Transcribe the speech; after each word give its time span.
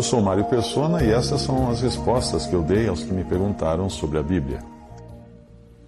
Eu 0.00 0.04
sou 0.04 0.22
Mário 0.22 0.46
Persona 0.46 1.04
e 1.04 1.10
essas 1.10 1.42
são 1.42 1.68
as 1.68 1.82
respostas 1.82 2.46
que 2.46 2.54
eu 2.54 2.62
dei 2.62 2.88
aos 2.88 3.04
que 3.04 3.12
me 3.12 3.22
perguntaram 3.22 3.90
sobre 3.90 4.16
a 4.16 4.22
Bíblia. 4.22 4.60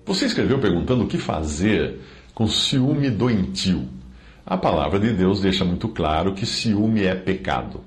Você 0.04 0.26
escreveu 0.26 0.58
perguntando 0.58 1.04
o 1.04 1.06
que 1.06 1.16
fazer 1.16 1.98
com 2.34 2.46
ciúme 2.46 3.08
doentio. 3.08 3.88
A 4.44 4.54
palavra 4.58 5.00
de 5.00 5.14
Deus 5.14 5.40
deixa 5.40 5.64
muito 5.64 5.88
claro 5.88 6.34
que 6.34 6.44
ciúme 6.44 7.04
é 7.04 7.14
pecado. 7.14 7.80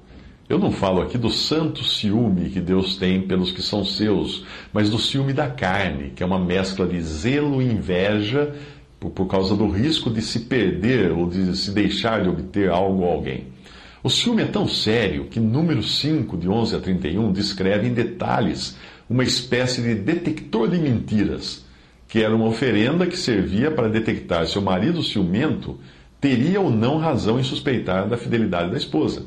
Eu 0.49 0.57
não 0.57 0.71
falo 0.71 0.99
aqui 0.99 1.15
do 1.15 1.29
santo 1.29 1.83
ciúme 1.83 2.49
que 2.49 2.59
Deus 2.59 2.97
tem 2.97 3.21
pelos 3.21 3.51
que 3.51 3.61
são 3.61 3.85
seus, 3.85 4.43
mas 4.73 4.89
do 4.89 4.97
ciúme 4.97 5.31
da 5.31 5.47
carne, 5.47 6.09
que 6.09 6.23
é 6.23 6.25
uma 6.25 6.39
mescla 6.39 6.87
de 6.87 6.99
zelo 7.01 7.61
e 7.61 7.71
inveja 7.71 8.51
por, 8.99 9.27
causa 9.27 9.55
do 9.55 9.69
risco 9.69 10.09
de 10.09 10.23
se 10.23 10.39
perder 10.39 11.11
ou 11.11 11.29
de 11.29 11.55
se 11.55 11.69
deixar 11.69 12.23
de 12.23 12.29
obter 12.29 12.71
algo 12.71 13.03
ou 13.03 13.11
alguém. 13.11 13.53
O 14.05 14.09
ciúme 14.11 14.43
é 14.43 14.45
tão 14.45 14.67
sério 14.67 15.25
que 15.25 15.39
número 15.39 15.81
5, 15.81 16.37
de 16.37 16.47
11 16.47 16.75
a 16.75 16.79
31, 16.79 17.31
descreve 17.31 17.87
em 17.87 17.91
detalhes 17.91 18.77
uma 19.09 19.23
espécie 19.23 19.81
de 19.81 19.95
detector 19.95 20.69
de 20.69 20.77
mentiras, 20.77 21.65
que 22.07 22.21
era 22.21 22.35
uma 22.35 22.45
oferenda 22.45 23.07
que 23.07 23.17
servia 23.17 23.71
para 23.71 23.89
detectar 23.89 24.45
se 24.45 24.59
o 24.59 24.61
marido 24.61 25.01
ciumento 25.01 25.79
teria 26.21 26.61
ou 26.61 26.69
não 26.69 26.99
razão 26.99 27.39
em 27.39 27.43
suspeitar 27.43 28.07
da 28.07 28.15
fidelidade 28.15 28.69
da 28.69 28.77
esposa. 28.77 29.25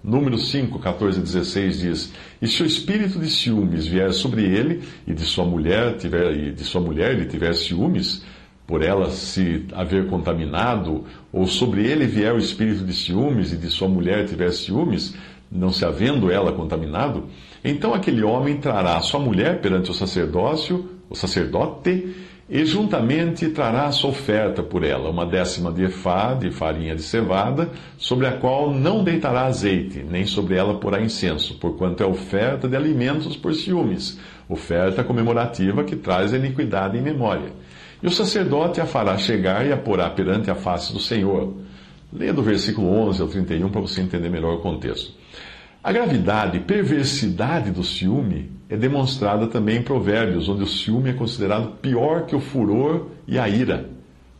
Números 0.00 0.48
5, 0.52 0.78
14 0.78 1.18
e 1.18 1.22
16 1.24 1.80
diz: 1.80 2.12
E 2.40 2.46
se 2.46 2.62
o 2.62 2.66
espírito 2.66 3.18
de 3.18 3.28
ciúmes 3.28 3.84
vier 3.84 4.12
sobre 4.12 4.44
ele, 4.44 4.80
e 5.08 5.12
de 5.12 5.24
sua 5.24 5.44
mulher 5.44 5.96
tiver, 5.96 6.36
e 6.36 6.52
de 6.52 6.62
sua 6.62 6.80
mulher 6.80 7.18
lhe 7.18 7.26
tiver 7.26 7.52
ciúmes, 7.52 8.22
por 8.70 8.82
ela 8.82 9.10
se 9.10 9.66
haver 9.72 10.06
contaminado, 10.06 11.04
ou 11.32 11.44
sobre 11.44 11.84
ele 11.84 12.06
vier 12.06 12.32
o 12.32 12.38
espírito 12.38 12.84
de 12.84 12.94
ciúmes 12.94 13.52
e 13.52 13.56
de 13.56 13.66
sua 13.66 13.88
mulher 13.88 14.26
tiver 14.26 14.52
ciúmes, 14.52 15.12
não 15.50 15.72
se 15.72 15.84
havendo 15.84 16.30
ela 16.30 16.52
contaminado, 16.52 17.24
então 17.64 17.92
aquele 17.92 18.22
homem 18.22 18.58
trará 18.58 19.00
sua 19.00 19.18
mulher 19.18 19.60
perante 19.60 19.90
o 19.90 19.94
sacerdócio, 19.94 20.88
o 21.10 21.16
sacerdote, 21.16 22.14
e 22.48 22.64
juntamente 22.64 23.48
trará 23.48 23.90
sua 23.90 24.10
oferta 24.10 24.62
por 24.62 24.84
ela, 24.84 25.10
uma 25.10 25.26
décima 25.26 25.72
de 25.72 25.84
efá 25.84 26.34
de 26.34 26.52
farinha 26.52 26.94
de 26.94 27.02
cevada, 27.02 27.70
sobre 27.98 28.28
a 28.28 28.32
qual 28.32 28.72
não 28.72 29.02
deitará 29.02 29.46
azeite, 29.46 30.04
nem 30.08 30.26
sobre 30.26 30.54
ela 30.54 30.74
porá 30.74 31.00
incenso, 31.00 31.58
porquanto 31.58 32.04
é 32.04 32.06
oferta 32.06 32.68
de 32.68 32.76
alimentos 32.76 33.36
por 33.36 33.52
ciúmes, 33.52 34.18
oferta 34.48 35.02
comemorativa 35.02 35.82
que 35.82 35.96
traz 35.96 36.32
a 36.32 36.36
iniquidade 36.36 36.96
em 36.96 37.02
memória. 37.02 37.50
E 38.02 38.06
o 38.06 38.10
sacerdote 38.10 38.80
a 38.80 38.86
fará 38.86 39.18
chegar 39.18 39.66
e 39.66 39.72
a 39.72 39.76
porá 39.76 40.08
perante 40.08 40.50
a 40.50 40.54
face 40.54 40.92
do 40.92 40.98
Senhor. 40.98 41.54
Leia 42.12 42.32
do 42.32 42.42
versículo 42.42 42.88
11 42.88 43.22
ao 43.22 43.28
31 43.28 43.68
para 43.68 43.80
você 43.80 44.00
entender 44.00 44.30
melhor 44.30 44.54
o 44.54 44.60
contexto. 44.60 45.12
A 45.82 45.92
gravidade 45.92 46.58
e 46.58 46.60
perversidade 46.60 47.70
do 47.70 47.82
ciúme 47.82 48.50
é 48.68 48.76
demonstrada 48.76 49.46
também 49.46 49.78
em 49.78 49.82
Provérbios, 49.82 50.48
onde 50.48 50.62
o 50.62 50.66
ciúme 50.66 51.10
é 51.10 51.12
considerado 51.14 51.78
pior 51.80 52.26
que 52.26 52.36
o 52.36 52.40
furor 52.40 53.06
e 53.26 53.38
a 53.38 53.48
ira. 53.48 53.88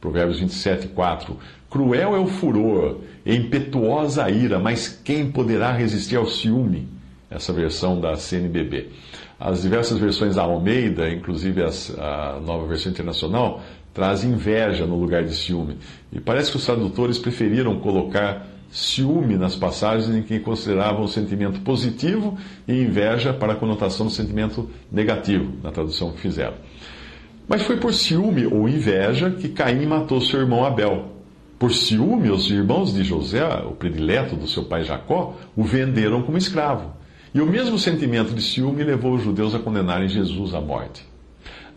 Provérbios 0.00 0.41
27, 0.41 0.88
4. 0.88 1.37
Cruel 1.70 2.16
é 2.16 2.19
o 2.19 2.26
furor, 2.26 2.99
e 3.25 3.34
impetuosa 3.34 4.25
a 4.25 4.31
ira, 4.31 4.59
mas 4.59 4.88
quem 4.88 5.31
poderá 5.31 5.72
resistir 5.72 6.16
ao 6.16 6.26
ciúme? 6.26 6.88
Essa 7.31 7.53
versão 7.53 8.01
da 8.01 8.17
CNBB. 8.17 8.89
As 9.39 9.63
diversas 9.63 9.99
versões 9.99 10.35
da 10.35 10.43
Almeida, 10.43 11.09
inclusive 11.09 11.63
as, 11.63 11.97
a 11.99 12.41
nova 12.45 12.67
versão 12.67 12.91
internacional, 12.91 13.63
trazem 13.95 14.33
inveja 14.33 14.87
no 14.87 14.97
lugar 14.97 15.25
de 15.25 15.35
ciúme. 15.35 15.79
E 16.13 16.21
parece 16.21 16.51
que 16.51 16.57
os 16.57 16.67
tradutores 16.67 17.19
preferiram 17.19 17.79
colocar 17.79 18.47
ciúme 18.71 19.37
nas 19.37 19.57
passagens 19.57 20.15
em 20.15 20.23
que 20.23 20.39
consideravam 20.39 21.03
o 21.03 21.09
sentimento 21.09 21.61
positivo 21.61 22.39
e 22.69 22.83
inveja 22.83 23.33
para 23.33 23.55
a 23.55 23.57
conotação 23.57 24.07
do 24.07 24.12
sentimento 24.12 24.71
negativo, 24.91 25.53
na 25.62 25.73
tradução 25.73 26.12
que 26.12 26.21
fizeram. 26.21 26.55
Mas 27.49 27.62
foi 27.62 27.79
por 27.79 27.93
ciúme 27.93 28.47
ou 28.47 28.69
inveja 28.69 29.31
que 29.31 29.49
Caim 29.49 29.87
matou 29.87 30.21
seu 30.21 30.41
irmão 30.41 30.65
Abel. 30.65 31.07
Por 31.59 31.73
ciúme, 31.73 32.31
os 32.31 32.49
irmãos 32.49 32.95
de 32.95 33.03
José, 33.03 33.45
o 33.67 33.73
predileto 33.73 34.37
do 34.37 34.47
seu 34.47 34.65
pai 34.65 34.85
Jacó, 34.85 35.37
o 35.57 35.65
venderam 35.65 36.23
como 36.23 36.39
escravo. 36.39 36.93
E 37.33 37.41
o 37.41 37.47
mesmo 37.47 37.79
sentimento 37.79 38.35
de 38.35 38.43
ciúme 38.43 38.83
levou 38.83 39.15
os 39.15 39.23
judeus 39.23 39.55
a 39.55 39.59
condenarem 39.59 40.09
Jesus 40.09 40.53
à 40.53 40.61
morte. 40.61 41.05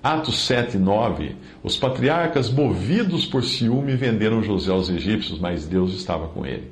Atos 0.02 0.40
7, 0.46 0.78
9. 0.78 1.36
Os 1.64 1.78
patriarcas, 1.78 2.50
movidos 2.50 3.26
por 3.26 3.44
ciúme, 3.44 3.96
venderam 3.96 4.44
José 4.44 4.72
aos 4.72 4.90
egípcios, 4.90 5.40
mas 5.40 5.66
Deus 5.68 5.94
estava 5.94 6.28
com 6.28 6.46
ele. 6.46 6.72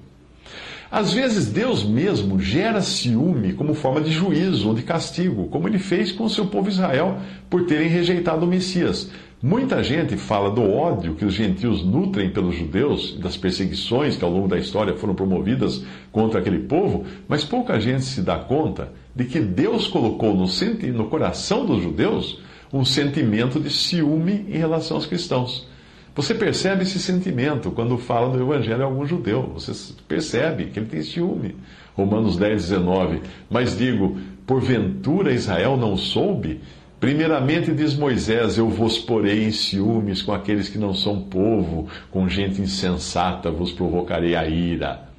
Às 0.92 1.14
vezes 1.14 1.48
Deus 1.48 1.86
mesmo 1.86 2.38
gera 2.38 2.82
ciúme 2.82 3.54
como 3.54 3.74
forma 3.74 4.02
de 4.02 4.12
juízo 4.12 4.68
ou 4.68 4.74
de 4.74 4.82
castigo, 4.82 5.48
como 5.48 5.68
ele 5.68 5.80
fez 5.80 6.12
com 6.12 6.26
o 6.26 6.30
seu 6.30 6.48
povo 6.48 6.68
Israel 6.68 7.18
por 7.50 7.66
terem 7.66 7.88
rejeitado 7.88 8.46
o 8.46 8.50
Messias. 8.50 9.10
Muita 9.44 9.82
gente 9.82 10.18
fala 10.18 10.52
do 10.52 10.62
ódio 10.62 11.16
que 11.16 11.26
os 11.26 11.34
gentios 11.34 11.84
nutrem 11.84 12.30
pelos 12.30 12.56
judeus 12.56 13.18
das 13.18 13.36
perseguições 13.36 14.16
que 14.16 14.24
ao 14.24 14.30
longo 14.30 14.48
da 14.48 14.60
história 14.60 14.96
foram 14.96 15.16
promovidas 15.16 15.84
contra 16.12 16.40
aquele 16.40 16.60
povo, 16.60 17.06
mas 17.28 17.44
pouca 17.44 17.80
gente 17.80 18.04
se 18.04 18.22
dá 18.22 18.38
conta 18.38 18.94
de 19.16 19.26
que 19.26 19.40
Deus 19.40 19.88
colocou 19.88 20.36
no, 20.36 20.46
no 20.94 21.06
coração 21.06 21.66
dos 21.66 21.82
judeus 21.82 22.40
um 22.72 22.86
sentimento 22.86 23.60
de 23.60 23.72
ciúme 23.72 24.46
em 24.48 24.60
relação 24.60 24.98
aos 24.98 25.08
cristãos. 25.08 25.68
Você 26.14 26.36
percebe 26.36 26.84
esse 26.84 27.00
sentimento 27.00 27.72
quando 27.72 27.98
fala 27.98 28.30
do 28.30 28.44
Evangelho 28.44 28.84
a 28.84 28.86
algum 28.86 29.08
judeu. 29.08 29.54
Você 29.56 29.94
percebe 30.08 30.66
que 30.66 30.78
ele 30.78 30.86
tem 30.86 31.02
ciúme. 31.02 31.56
Romanos 31.96 32.38
10, 32.38 32.70
19. 32.70 33.22
Mas 33.50 33.76
digo, 33.76 34.18
porventura 34.46 35.34
Israel 35.34 35.78
não 35.78 35.98
soube? 35.98 36.60
Primeiramente 37.02 37.74
diz 37.74 37.96
Moisés: 37.96 38.60
Eu 38.60 38.70
vos 38.70 39.00
porei 39.00 39.46
em 39.46 39.52
ciúmes 39.52 40.22
com 40.22 40.32
aqueles 40.32 40.70
que 40.70 40.78
não 40.78 40.94
são 40.94 41.20
povo, 41.20 41.88
com 42.12 42.30
gente 42.30 42.62
insensata 42.62 43.50
vos 43.50 43.72
provocarei 43.72 44.36
a 44.36 44.48
ira. 44.48 45.10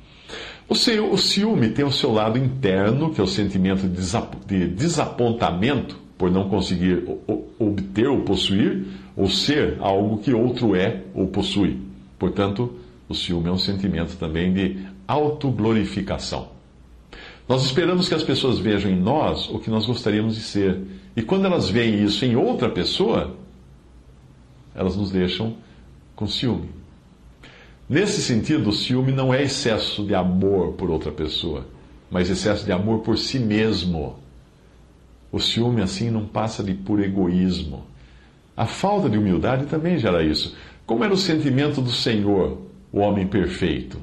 O 0.68 0.76
ciúme 0.76 1.70
tem 1.70 1.84
o 1.84 1.90
seu 1.90 2.12
lado 2.12 2.38
interno, 2.38 3.12
que 3.12 3.20
é 3.20 3.24
o 3.24 3.26
sentimento 3.26 3.88
de 4.46 4.68
desapontamento 4.68 5.98
por 6.16 6.30
não 6.30 6.48
conseguir 6.48 7.04
obter 7.58 8.06
ou 8.06 8.20
possuir 8.20 8.86
ou 9.16 9.28
ser 9.28 9.76
algo 9.80 10.18
que 10.18 10.32
outro 10.32 10.76
é 10.76 11.02
ou 11.12 11.26
possui. 11.26 11.78
Portanto, 12.16 12.72
o 13.08 13.14
ciúme 13.14 13.48
é 13.48 13.52
um 13.52 13.58
sentimento 13.58 14.16
também 14.16 14.52
de 14.52 14.76
autoglorificação. 15.06 16.48
Nós 17.48 17.64
esperamos 17.64 18.08
que 18.08 18.14
as 18.14 18.22
pessoas 18.22 18.60
vejam 18.60 18.88
em 18.90 18.98
nós 18.98 19.50
o 19.50 19.58
que 19.58 19.68
nós 19.68 19.84
gostaríamos 19.84 20.36
de 20.36 20.42
ser. 20.42 20.78
E 21.14 21.22
quando 21.22 21.44
elas 21.44 21.68
veem 21.68 22.02
isso 22.02 22.24
em 22.24 22.36
outra 22.36 22.70
pessoa, 22.70 23.36
elas 24.74 24.96
nos 24.96 25.10
deixam 25.10 25.56
com 26.16 26.26
ciúme. 26.26 26.70
Nesse 27.88 28.22
sentido, 28.22 28.70
o 28.70 28.72
ciúme 28.72 29.12
não 29.12 29.34
é 29.34 29.42
excesso 29.42 30.04
de 30.04 30.14
amor 30.14 30.72
por 30.72 30.90
outra 30.90 31.12
pessoa, 31.12 31.66
mas 32.10 32.30
excesso 32.30 32.64
de 32.64 32.72
amor 32.72 33.00
por 33.00 33.18
si 33.18 33.38
mesmo. 33.38 34.16
O 35.30 35.38
ciúme, 35.38 35.82
assim, 35.82 36.10
não 36.10 36.26
passa 36.26 36.62
de 36.62 36.72
puro 36.72 37.04
egoísmo. 37.04 37.84
A 38.56 38.66
falta 38.66 39.10
de 39.10 39.18
humildade 39.18 39.66
também 39.66 39.98
gera 39.98 40.22
isso. 40.22 40.56
Como 40.86 41.04
era 41.04 41.12
o 41.12 41.16
sentimento 41.16 41.80
do 41.80 41.90
Senhor, 41.90 42.58
o 42.90 43.00
homem 43.00 43.26
perfeito? 43.26 43.98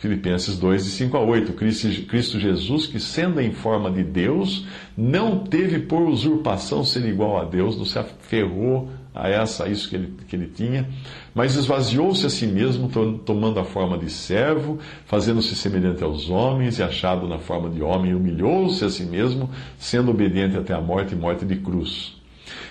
Filipenses 0.00 0.56
2, 0.56 0.84
de 0.84 0.90
5 0.92 1.14
a 1.14 1.20
8. 1.20 1.52
Cristo 1.52 2.40
Jesus, 2.40 2.86
que 2.86 2.98
sendo 2.98 3.38
em 3.38 3.52
forma 3.52 3.90
de 3.90 4.02
Deus, 4.02 4.64
não 4.96 5.40
teve 5.40 5.78
por 5.80 6.00
usurpação 6.08 6.82
ser 6.82 7.04
igual 7.04 7.38
a 7.38 7.44
Deus, 7.44 7.76
não 7.76 7.84
se 7.84 7.98
aferrou 7.98 8.88
a 9.14 9.28
essa, 9.28 9.64
a 9.64 9.68
isso 9.68 9.90
que 9.90 9.96
ele, 9.96 10.14
que 10.26 10.34
ele 10.34 10.46
tinha, 10.46 10.88
mas 11.34 11.54
esvaziou-se 11.54 12.24
a 12.24 12.30
si 12.30 12.46
mesmo, 12.46 12.88
tomando 13.26 13.60
a 13.60 13.64
forma 13.64 13.98
de 13.98 14.08
servo, 14.08 14.78
fazendo-se 15.04 15.54
semelhante 15.54 16.02
aos 16.02 16.30
homens, 16.30 16.78
e 16.78 16.82
achado 16.82 17.28
na 17.28 17.38
forma 17.38 17.68
de 17.68 17.82
homem, 17.82 18.14
humilhou-se 18.14 18.82
a 18.82 18.88
si 18.88 19.04
mesmo, 19.04 19.50
sendo 19.78 20.12
obediente 20.12 20.56
até 20.56 20.72
a 20.72 20.80
morte 20.80 21.14
e 21.14 21.18
morte 21.18 21.44
de 21.44 21.56
cruz. 21.56 22.18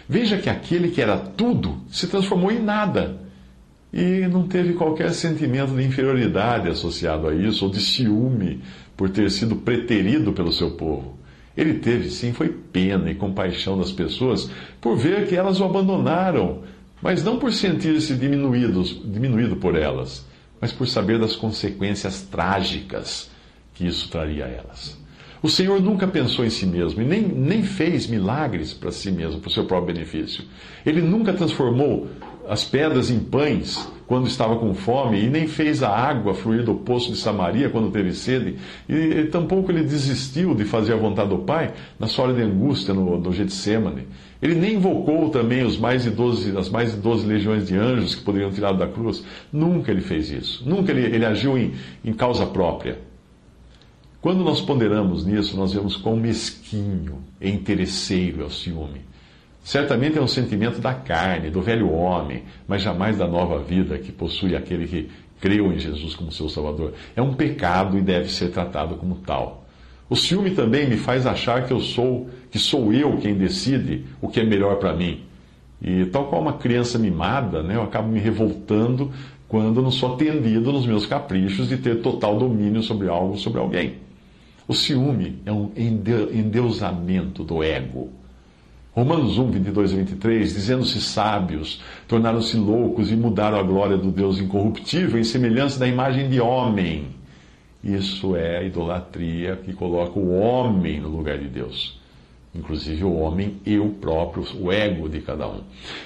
Veja 0.07 0.39
que 0.39 0.49
aquele 0.49 0.89
que 0.89 0.99
era 0.99 1.15
tudo 1.15 1.77
se 1.91 2.07
transformou 2.07 2.51
em 2.51 2.59
nada 2.59 3.28
e 3.91 4.27
não 4.27 4.47
teve 4.47 4.73
qualquer 4.73 5.11
sentimento 5.13 5.75
de 5.75 5.83
inferioridade 5.83 6.69
associado 6.69 7.27
a 7.27 7.33
isso, 7.33 7.65
ou 7.65 7.71
de 7.71 7.81
ciúme 7.81 8.61
por 8.95 9.09
ter 9.09 9.31
sido 9.31 9.55
preterido 9.55 10.31
pelo 10.33 10.51
seu 10.51 10.71
povo. 10.71 11.17
Ele 11.57 11.75
teve, 11.75 12.09
sim, 12.09 12.31
foi 12.31 12.49
pena 12.49 13.09
e 13.09 13.15
compaixão 13.15 13.77
das 13.77 13.91
pessoas 13.91 14.49
por 14.79 14.95
ver 14.95 15.27
que 15.27 15.35
elas 15.35 15.59
o 15.59 15.63
abandonaram, 15.63 16.63
mas 17.01 17.23
não 17.23 17.39
por 17.39 17.51
sentir-se 17.51 18.13
diminuído 18.13 19.55
por 19.57 19.75
elas, 19.75 20.25
mas 20.61 20.71
por 20.71 20.87
saber 20.87 21.19
das 21.19 21.35
consequências 21.35 22.21
trágicas 22.21 23.29
que 23.73 23.87
isso 23.87 24.09
traria 24.09 24.45
a 24.45 24.49
elas. 24.49 24.97
O 25.41 25.49
Senhor 25.49 25.81
nunca 25.81 26.05
pensou 26.05 26.45
em 26.45 26.49
si 26.49 26.65
mesmo 26.65 27.01
e 27.01 27.05
nem, 27.05 27.21
nem 27.21 27.63
fez 27.63 28.07
milagres 28.07 28.73
para 28.73 28.91
si 28.91 29.09
mesmo, 29.09 29.39
para 29.39 29.47
o 29.47 29.51
seu 29.51 29.65
próprio 29.65 29.93
benefício. 29.93 30.43
Ele 30.85 31.01
nunca 31.01 31.33
transformou 31.33 32.09
as 32.49 32.65
pedras 32.65 33.11
em 33.11 33.19
pães 33.19 33.87
quando 34.07 34.25
estava 34.25 34.55
com 34.55 34.73
fome, 34.73 35.23
e 35.23 35.29
nem 35.29 35.47
fez 35.47 35.83
a 35.83 35.89
água 35.89 36.33
fluir 36.33 36.63
do 36.63 36.73
poço 36.73 37.11
de 37.11 37.17
Samaria 37.17 37.69
quando 37.69 37.91
teve 37.91 38.11
sede, 38.11 38.55
e, 38.89 38.95
e 38.95 39.25
tampouco 39.27 39.71
ele 39.71 39.83
desistiu 39.83 40.55
de 40.55 40.65
fazer 40.65 40.93
a 40.93 40.97
vontade 40.97 41.29
do 41.29 41.37
Pai 41.37 41.73
na 41.99 42.07
sua 42.07 42.25
hora 42.25 42.33
de 42.33 42.41
angústia 42.41 42.91
no, 42.91 43.19
no 43.19 43.31
Getsemane. 43.31 44.07
Ele 44.41 44.55
nem 44.55 44.75
invocou 44.77 45.29
também 45.29 45.63
os 45.63 45.77
mais 45.77 46.03
de 46.03 46.09
12, 46.09 46.57
as 46.57 46.69
mais 46.69 46.91
de 46.91 46.97
12 46.97 47.27
legiões 47.27 47.67
de 47.67 47.75
anjos 47.75 48.15
que 48.15 48.23
poderiam 48.23 48.51
tirar 48.51 48.71
da 48.71 48.87
cruz. 48.87 49.23
Nunca 49.53 49.91
ele 49.91 50.01
fez 50.01 50.31
isso. 50.31 50.67
Nunca 50.67 50.91
ele, 50.91 51.01
ele 51.01 51.25
agiu 51.25 51.55
em, 51.55 51.73
em 52.03 52.13
causa 52.13 52.47
própria. 52.47 52.97
Quando 54.21 54.43
nós 54.43 54.59
ponderamos 54.59 55.23
nisso, 55.23 55.55
nós 55.55 55.71
vemos 55.71 55.95
quão 55.95 56.17
mesquinho 56.17 57.19
e 57.39 57.47
interesseiro 57.47 58.41
é 58.41 58.45
o 58.45 58.49
ciúme. 58.49 59.01
Certamente 59.69 60.17
é 60.17 60.21
um 60.21 60.27
sentimento 60.27 60.81
da 60.81 60.95
carne, 60.95 61.51
do 61.51 61.61
velho 61.61 61.91
homem, 61.91 62.41
mas 62.67 62.81
jamais 62.81 63.19
da 63.19 63.27
nova 63.27 63.59
vida 63.59 63.99
que 63.99 64.11
possui 64.11 64.55
aquele 64.55 64.87
que 64.87 65.11
creu 65.39 65.71
em 65.71 65.77
Jesus 65.77 66.15
como 66.15 66.31
seu 66.31 66.49
Salvador. 66.49 66.93
É 67.15 67.21
um 67.21 67.35
pecado 67.35 67.95
e 67.95 68.01
deve 68.01 68.31
ser 68.31 68.49
tratado 68.49 68.95
como 68.95 69.17
tal. 69.17 69.67
O 70.09 70.15
ciúme 70.15 70.49
também 70.55 70.89
me 70.89 70.97
faz 70.97 71.27
achar 71.27 71.67
que 71.67 71.71
eu 71.71 71.79
sou, 71.81 72.31
que 72.49 72.57
sou 72.57 72.91
eu 72.91 73.17
quem 73.17 73.35
decide 73.35 74.05
o 74.19 74.27
que 74.27 74.39
é 74.39 74.43
melhor 74.43 74.77
para 74.77 74.91
mim. 74.91 75.21
E 75.79 76.03
tal 76.07 76.29
qual 76.29 76.41
uma 76.41 76.53
criança 76.53 76.97
mimada, 76.97 77.61
né, 77.61 77.75
eu 77.75 77.83
acabo 77.83 78.07
me 78.07 78.19
revoltando 78.19 79.11
quando 79.47 79.83
não 79.83 79.91
sou 79.91 80.15
atendido 80.15 80.73
nos 80.73 80.87
meus 80.87 81.05
caprichos 81.05 81.69
de 81.69 81.77
ter 81.77 82.01
total 82.01 82.39
domínio 82.39 82.81
sobre 82.81 83.07
algo, 83.07 83.37
sobre 83.37 83.59
alguém. 83.59 83.97
O 84.67 84.73
ciúme 84.73 85.39
é 85.45 85.51
um 85.51 85.71
endeusamento 85.75 87.43
do 87.43 87.61
ego. 87.61 88.17
Romanos 88.91 89.37
1, 89.37 89.51
22 89.51 89.91
e 89.91 89.95
23, 89.97 90.53
dizendo-se 90.53 90.99
sábios, 90.99 91.81
tornaram-se 92.07 92.57
loucos 92.57 93.11
e 93.11 93.15
mudaram 93.15 93.59
a 93.59 93.63
glória 93.63 93.95
do 93.95 94.09
Deus 94.09 94.39
incorruptível 94.39 95.19
em 95.19 95.23
semelhança 95.23 95.79
da 95.79 95.87
imagem 95.87 96.27
de 96.27 96.41
homem. 96.41 97.07
Isso 97.83 98.35
é 98.35 98.57
a 98.57 98.63
idolatria 98.63 99.55
que 99.55 99.73
coloca 99.73 100.19
o 100.19 100.37
homem 100.39 100.99
no 100.99 101.07
lugar 101.07 101.37
de 101.37 101.47
Deus. 101.47 101.99
Inclusive 102.53 103.03
o 103.03 103.13
homem, 103.13 103.57
eu 103.63 103.89
próprio, 104.01 104.43
o 104.59 104.71
ego 104.71 105.07
de 105.07 105.21
cada 105.21 105.47
um. 105.47 105.61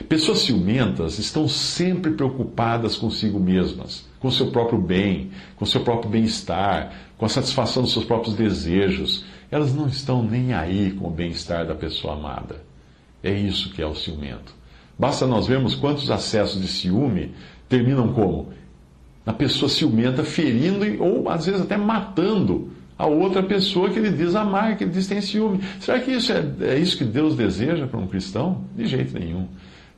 Pessoas 0.09 0.39
ciumentas 0.39 1.17
estão 1.17 1.47
sempre 1.47 2.11
preocupadas 2.11 2.97
consigo 2.97 3.39
mesmas, 3.39 4.05
com 4.19 4.29
seu 4.29 4.51
próprio 4.51 4.77
bem, 4.77 5.31
com 5.55 5.65
seu 5.65 5.81
próprio 5.81 6.11
bem-estar, 6.11 6.93
com 7.17 7.25
a 7.25 7.29
satisfação 7.29 7.83
dos 7.83 7.93
seus 7.93 8.03
próprios 8.03 8.35
desejos. 8.35 9.23
Elas 9.49 9.73
não 9.73 9.87
estão 9.87 10.21
nem 10.21 10.53
aí 10.53 10.91
com 10.91 11.07
o 11.07 11.11
bem-estar 11.11 11.65
da 11.65 11.73
pessoa 11.73 12.15
amada. 12.15 12.72
É 13.23 13.31
isso 13.31 13.71
que 13.71 13.81
é 13.81 13.85
o 13.85 13.95
ciumento. 13.95 14.53
Basta 14.99 15.25
nós 15.25 15.47
vermos 15.47 15.73
quantos 15.73 16.11
acessos 16.11 16.61
de 16.61 16.67
ciúme 16.67 17.31
terminam 17.69 18.13
como? 18.13 18.49
Na 19.25 19.33
pessoa 19.33 19.69
ciumenta 19.69 20.23
ferindo 20.23 20.85
ou 21.01 21.29
às 21.29 21.45
vezes 21.45 21.61
até 21.61 21.77
matando 21.77 22.69
a 22.97 23.07
outra 23.07 23.41
pessoa 23.41 23.89
que 23.89 23.97
ele 23.97 24.11
diz 24.11 24.35
amar, 24.35 24.77
que 24.77 24.83
ele 24.83 24.91
diz 24.91 25.07
tem 25.07 25.21
ciúme. 25.21 25.61
Será 25.79 25.99
que 25.99 26.11
isso 26.11 26.31
é, 26.31 26.45
é 26.61 26.77
isso 26.77 26.97
que 26.97 27.05
Deus 27.05 27.35
deseja 27.35 27.87
para 27.87 27.99
um 27.99 28.07
cristão? 28.07 28.65
De 28.75 28.85
jeito 28.85 29.17
nenhum. 29.17 29.47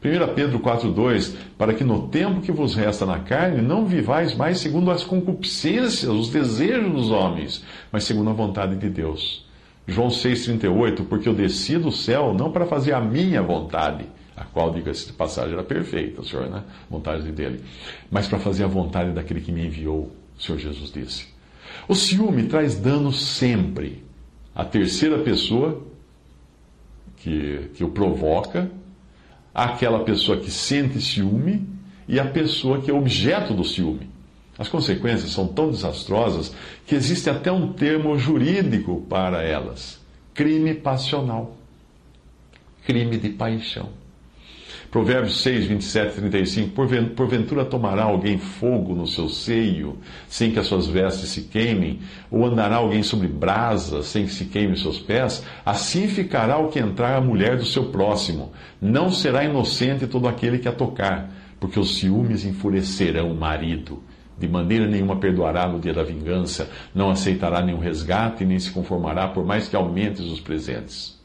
1 0.04 0.34
Pedro 0.36 0.60
4,2: 0.60 1.36
Para 1.58 1.74
que 1.74 1.84
no 1.84 2.08
tempo 2.08 2.42
que 2.42 2.52
vos 2.52 2.76
resta 2.76 3.06
na 3.06 3.20
carne, 3.20 3.62
não 3.62 3.86
vivais 3.86 4.36
mais 4.36 4.60
segundo 4.60 4.92
as 4.92 5.04
concupiscências, 5.04 6.12
os 6.12 6.30
desejos 6.30 6.92
dos 6.92 7.12
homens, 7.12 7.64
mas 7.92 8.04
segundo 8.04 8.30
a 8.30 8.34
vontade 8.34 8.76
de 8.76 8.90
Deus. 8.90 9.45
João 9.88 10.08
6,38, 10.08 11.06
porque 11.08 11.30
eu 11.30 11.34
desci 11.34 11.78
do 11.78 11.92
céu 11.92 12.34
não 12.34 12.52
para 12.52 12.66
fazer 12.66 12.94
a 12.94 13.00
minha 13.00 13.42
vontade, 13.42 14.06
a 14.36 14.44
qual, 14.44 14.72
diga-se 14.72 15.08
de 15.08 15.14
passagem, 15.14 15.54
era 15.54 15.64
perfeita, 15.64 16.22
o 16.22 16.26
Senhor, 16.26 16.50
né? 16.50 16.64
Vontade 16.90 17.32
dele, 17.32 17.62
mas 18.10 18.28
para 18.28 18.40
fazer 18.40 18.64
a 18.64 18.68
vontade 18.68 19.12
daquele 19.12 19.42
que 19.42 19.52
me 19.52 19.66
enviou, 19.66 20.12
o 20.38 20.42
Senhor 20.42 20.58
Jesus 20.58 20.92
disse. 20.92 21.28
O 21.88 21.96
ciúme 21.96 22.44
traz 22.44 22.76
dano 22.76 23.12
sempre. 23.12 24.04
A 24.54 24.64
terceira 24.66 25.20
pessoa 25.20 25.84
que, 27.18 27.70
que 27.76 27.84
o 27.84 27.90
provoca, 27.90 28.72
aquela 29.54 30.04
pessoa 30.04 30.38
que 30.38 30.50
sente 30.50 31.00
ciúme 31.02 31.68
e 32.08 32.20
a 32.20 32.26
pessoa 32.26 32.82
que 32.82 32.90
é 32.90 32.94
objeto 32.94 33.54
do 33.54 33.64
ciúme. 33.64 34.15
As 34.58 34.70
consequências 34.70 35.32
são 35.32 35.48
tão 35.48 35.70
desastrosas 35.70 36.56
que 36.88 36.96
existe 36.96 37.30
até 37.30 37.52
um 37.52 37.74
termo 37.74 38.18
jurídico 38.18 39.02
para 39.10 39.44
elas: 39.44 40.00
crime 40.34 40.74
passional. 40.74 41.58
Crime 42.86 43.18
de 43.18 43.30
paixão. 43.30 43.90
Provérbios 44.92 45.42
6, 45.42 45.66
27 45.66 46.12
e 46.12 46.22
35. 46.22 46.70
Porventura 47.16 47.66
tomará 47.66 48.04
alguém 48.04 48.38
fogo 48.38 48.94
no 48.96 49.08
seu 49.08 49.28
seio, 49.28 49.98
sem 50.28 50.52
que 50.52 50.60
as 50.60 50.68
suas 50.68 50.88
vestes 50.88 51.30
se 51.30 51.42
queimem? 51.42 52.00
Ou 52.32 52.46
andará 52.46 52.78
alguém 52.78 53.04
sobre 53.04 53.28
brasas, 53.28 54.06
sem 54.06 54.26
que 54.26 54.32
se 54.32 54.46
queime 54.46 54.74
os 54.74 54.82
seus 54.82 55.00
pés? 55.00 55.44
Assim 55.66 56.08
ficará 56.08 56.58
o 56.60 56.70
que 56.70 56.80
entrar 56.80 57.18
a 57.18 57.22
mulher 57.22 57.58
do 57.58 57.66
seu 57.66 57.86
próximo. 57.86 58.54
Não 58.80 59.12
será 59.12 59.44
inocente 59.44 60.08
todo 60.08 60.30
aquele 60.30 60.60
que 60.60 60.68
a 60.68 60.72
tocar, 60.72 61.30
porque 61.60 61.80
os 61.80 61.98
ciúmes 61.98 62.46
enfurecerão 62.46 63.32
o 63.32 63.36
marido 63.36 64.02
de 64.38 64.48
maneira 64.48 64.88
nenhuma 64.88 65.16
perdoará 65.16 65.68
no 65.68 65.80
dia 65.80 65.94
da 65.94 66.04
vingança, 66.04 66.70
não 66.94 67.10
aceitará 67.10 67.62
nenhum 67.62 67.80
resgate, 67.80 68.46
nem 68.46 68.60
se 68.60 68.72
conformará, 68.72 69.28
por 69.28 69.46
mais 69.46 69.68
que 69.68 69.76
aumentes 69.76 70.26
os 70.26 70.40
presentes. 70.40 71.20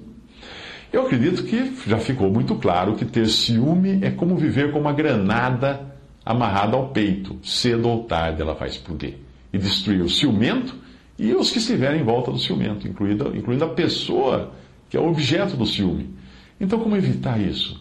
Eu 0.92 1.06
acredito 1.06 1.44
que 1.44 1.72
já 1.86 1.98
ficou 1.98 2.30
muito 2.30 2.56
claro 2.56 2.96
que 2.96 3.04
ter 3.04 3.26
ciúme 3.28 4.00
é 4.02 4.10
como 4.10 4.36
viver 4.36 4.72
com 4.72 4.80
uma 4.80 4.92
granada 4.92 5.88
amarrada 6.24 6.76
ao 6.76 6.88
peito. 6.88 7.38
Cedo 7.42 7.88
ou 7.88 8.04
tarde 8.04 8.42
ela 8.42 8.54
vai 8.54 8.68
explodir 8.68 9.14
e 9.52 9.58
destruir 9.58 10.02
o 10.02 10.08
ciumento 10.08 10.74
e 11.19 11.32
os 11.32 11.50
que 11.50 11.58
estiverem 11.58 12.00
em 12.00 12.05
volta 12.05 12.32
do 12.32 12.38
ciumento, 12.38 12.88
incluindo, 12.88 13.36
incluindo 13.36 13.64
a 13.64 13.69
pessoa 13.69 14.52
que 14.88 14.96
é 14.96 15.00
o 15.00 15.08
objeto 15.08 15.56
do 15.56 15.64
ciúme. 15.64 16.14
Então, 16.60 16.81
como 16.81 16.96
evitar 16.96 17.40
isso? 17.40 17.81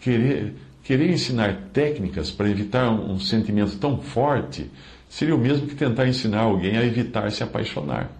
Querer, 0.00 0.54
Querer 0.84 1.10
ensinar 1.10 1.70
técnicas 1.72 2.30
para 2.30 2.48
evitar 2.48 2.90
um, 2.90 3.18
sentimento 3.18 3.78
tão 3.78 3.98
forte 4.02 4.70
seria 5.08 5.34
o 5.34 5.38
mesmo 5.38 5.66
que 5.66 5.74
tentar 5.74 6.06
ensinar 6.06 6.42
alguém 6.42 6.76
a 6.76 6.84
evitar 6.84 7.32
se 7.32 7.42
apaixonar. 7.42 8.10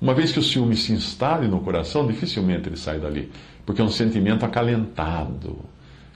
Uma 0.00 0.12
vez 0.12 0.32
que 0.32 0.40
o 0.40 0.42
ciúme 0.42 0.76
se 0.76 0.92
instale 0.92 1.46
no 1.46 1.60
coração, 1.60 2.04
dificilmente 2.04 2.68
ele 2.68 2.76
sai 2.76 2.98
dali, 2.98 3.30
porque 3.64 3.80
é 3.80 3.84
um 3.84 3.88
sentimento 3.88 4.44
acalentado, 4.44 5.60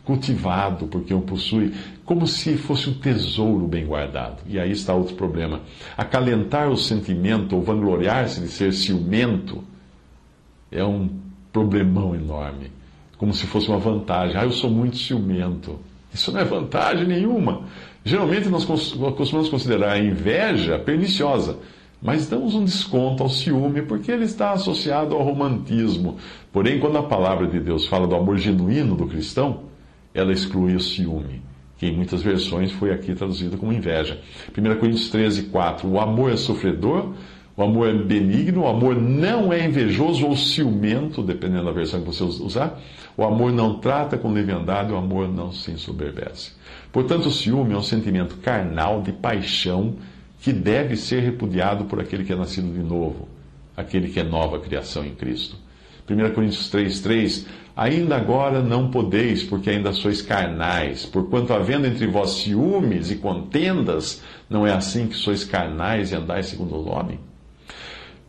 cultivado 0.05 0.89
porque 0.89 1.15
o 1.15 1.21
possui, 1.21 1.73
como 2.05 2.27
se 2.27 2.57
fosse 2.57 2.91
um 2.91 2.95
tesouro 2.95 3.69
bem 3.69 3.87
guardado. 3.87 4.43
E 4.49 4.59
aí 4.59 4.73
está 4.73 4.93
outro 4.93 5.15
problema. 5.15 5.61
Acalentar 5.97 6.69
o 6.69 6.77
sentimento 6.77 7.55
ou 7.55 7.63
vangloriar-se 7.63 8.41
de 8.41 8.49
ser 8.49 8.73
ciumento 8.73 9.63
é 10.73 10.85
um 10.85 11.09
problemão 11.53 12.13
enorme 12.13 12.80
como 13.21 13.35
se 13.35 13.47
fosse 13.47 13.69
uma 13.69 13.77
vantagem. 13.77 14.35
Ah, 14.35 14.45
eu 14.45 14.51
sou 14.51 14.71
muito 14.71 14.97
ciumento. 14.97 15.79
Isso 16.11 16.33
não 16.33 16.41
é 16.41 16.45
vantagem 16.45 17.07
nenhuma. 17.07 17.65
Geralmente 18.03 18.49
nós 18.49 18.65
costumamos 18.65 19.51
considerar 19.51 19.93
a 19.93 19.99
inveja 19.99 20.79
perniciosa, 20.79 21.59
mas 22.01 22.27
damos 22.27 22.55
um 22.55 22.65
desconto 22.65 23.23
ao 23.23 23.29
ciúme 23.29 23.83
porque 23.83 24.11
ele 24.11 24.25
está 24.25 24.53
associado 24.53 25.15
ao 25.15 25.23
romantismo. 25.23 26.17
Porém, 26.51 26.81
quando 26.81 26.97
a 26.97 27.03
palavra 27.03 27.47
de 27.47 27.61
Deus 27.61 27.87
fala 27.87 28.07
do 28.07 28.17
amor 28.17 28.39
genuíno 28.39 28.97
do 28.97 29.07
cristão, 29.07 29.65
ela 30.15 30.33
exclui 30.33 30.75
o 30.75 30.81
ciúme, 30.81 31.43
que 31.77 31.89
em 31.89 31.95
muitas 31.95 32.23
versões 32.23 32.73
foi 32.73 32.91
aqui 32.91 33.15
traduzido 33.15 33.59
como 33.59 33.71
inveja. 33.71 34.19
1 34.57 34.79
Coríntios 34.79 35.11
13, 35.11 35.43
4. 35.43 35.87
O 35.87 36.01
amor 36.01 36.33
é 36.33 36.37
sofredor, 36.39 37.13
o 37.55 37.63
amor 37.63 37.91
é 37.91 37.93
benigno, 37.93 38.63
o 38.63 38.67
amor 38.67 38.97
não 38.99 39.53
é 39.53 39.63
invejoso 39.67 40.27
ou 40.27 40.35
ciumento, 40.35 41.23
dependendo 41.23 41.67
da 41.67 41.73
versão 41.73 42.01
que 42.01 42.07
você 42.07 42.25
usar. 42.25 42.81
O 43.17 43.25
amor 43.25 43.53
não 43.53 43.79
trata 43.79 44.17
com 44.17 44.33
leviandade, 44.33 44.93
o 44.93 44.97
amor 44.97 45.29
não 45.29 45.53
se 45.53 45.71
ensoberbece. 45.71 46.53
Portanto, 46.93 47.27
o 47.27 47.33
ciúme 47.33 47.75
é 47.75 47.77
um 47.77 47.83
sentimento 47.83 48.37
carnal 48.39 49.03
de 49.03 49.13
paixão 49.13 49.97
que 50.41 50.53
deve 50.53 50.97
ser 50.97 51.21
repudiado 51.21 51.85
por 51.85 52.01
aquele 52.01 52.25
que 52.25 52.33
é 52.33 52.37
nascido 52.37 52.73
de 52.73 52.83
novo, 52.83 53.29
aquele 53.77 54.09
que 54.09 54.21
é 54.21 54.25
nova 54.25 54.59
criação 54.59 55.05
em 55.05 55.15
Cristo. 55.15 55.57
1 56.09 56.35
Coríntios 56.35 56.69
3, 56.69 57.01
3, 57.01 57.47
ainda 57.77 58.17
agora 58.17 58.63
não 58.63 58.91
podeis, 58.91 59.45
porque 59.45 59.71
ainda 59.71 59.93
sois 59.93 60.21
carnais, 60.21 61.07
porquanto 61.07 61.53
havendo 61.53 61.87
entre 61.87 62.07
vós 62.07 62.31
ciúmes 62.31 63.11
e 63.11 63.17
contendas, 63.17 64.23
não 64.49 64.67
é 64.67 64.73
assim 64.73 65.07
que 65.07 65.15
sois 65.15 65.45
carnais 65.45 66.11
e 66.11 66.17
andais 66.17 66.47
segundo 66.47 66.75
o 66.75 66.89
homem? 66.89 67.21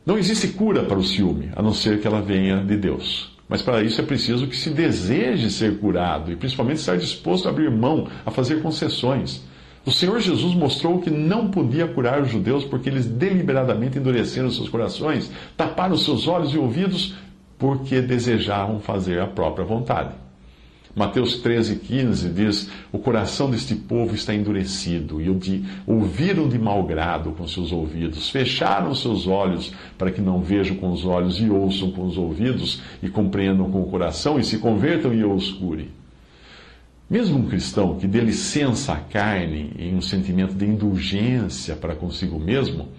Não 0.06 0.18
existe 0.18 0.50
cura 0.50 0.84
para 0.84 0.98
o 0.98 1.04
ciúme, 1.04 1.50
a 1.56 1.62
não 1.62 1.74
ser 1.74 2.00
que 2.00 2.08
ela 2.08 2.22
venha 2.22 2.58
de 2.58 2.76
Deus. 2.76 3.31
Mas 3.52 3.62
para 3.62 3.84
isso 3.84 4.00
é 4.00 4.04
preciso 4.06 4.48
que 4.48 4.56
se 4.56 4.70
deseje 4.70 5.52
ser 5.52 5.78
curado 5.78 6.32
e 6.32 6.38
principalmente 6.38 6.78
estar 6.78 6.98
disposto 6.98 7.50
a 7.50 7.52
abrir 7.52 7.70
mão, 7.70 8.08
a 8.26 8.32
fazer 8.32 8.62
concessões. 8.62 9.44
O 9.86 9.92
Senhor 9.92 10.22
Jesus 10.22 10.56
mostrou 10.56 11.02
que 11.02 11.10
não 11.10 11.52
podia 11.52 11.86
curar 11.86 12.22
os 12.22 12.30
judeus 12.30 12.64
porque 12.64 12.88
eles 12.88 13.06
deliberadamente 13.06 13.98
endureceram 13.98 14.50
seus 14.50 14.70
corações, 14.70 15.30
taparam 15.58 15.98
seus 15.98 16.30
olhos 16.30 16.54
e 16.54 16.58
ouvidos 16.58 17.16
porque 17.60 18.00
desejavam 18.00 18.80
fazer 18.80 19.20
a 19.20 19.28
própria 19.28 19.66
vontade. 19.66 20.21
Mateus 20.94 21.38
13, 21.38 21.78
15 21.78 22.30
diz: 22.30 22.70
O 22.92 23.00
coração 23.00 23.50
deste 23.50 23.76
povo 23.76 24.14
está 24.14 24.34
endurecido, 24.34 25.22
e 25.22 25.30
ouviram 25.88 26.50
de 26.50 26.60
mau 26.60 26.84
grado 26.84 27.32
com 27.32 27.48
seus 27.48 27.72
ouvidos, 27.72 28.30
fecharam 28.30 28.94
seus 28.94 29.26
olhos 29.26 29.74
para 29.98 30.12
que 30.12 30.22
não 30.22 30.42
vejam 30.42 30.76
com 30.76 30.92
os 30.92 31.06
olhos 31.06 31.40
e 31.40 31.50
ouçam 31.50 31.92
com 31.92 32.06
os 32.06 32.18
ouvidos, 32.18 32.82
e 33.02 33.10
compreendam 33.10 33.72
com 33.72 33.82
o 33.82 33.90
coração, 33.90 34.38
e 34.38 34.44
se 34.44 34.58
convertam 34.58 35.14
e 35.14 35.22
eu 35.22 35.34
os 35.34 35.52
cure. 35.52 35.90
Mesmo 37.10 37.40
um 37.40 37.48
cristão 37.48 37.98
que 37.98 38.08
dê 38.08 38.22
licença 38.22 38.94
à 38.94 38.98
carne 38.98 39.74
em 39.78 39.96
um 39.96 40.02
sentimento 40.02 40.54
de 40.54 40.66
indulgência 40.66 41.76
para 41.76 41.96
consigo 41.96 42.40
mesmo, 42.40 42.90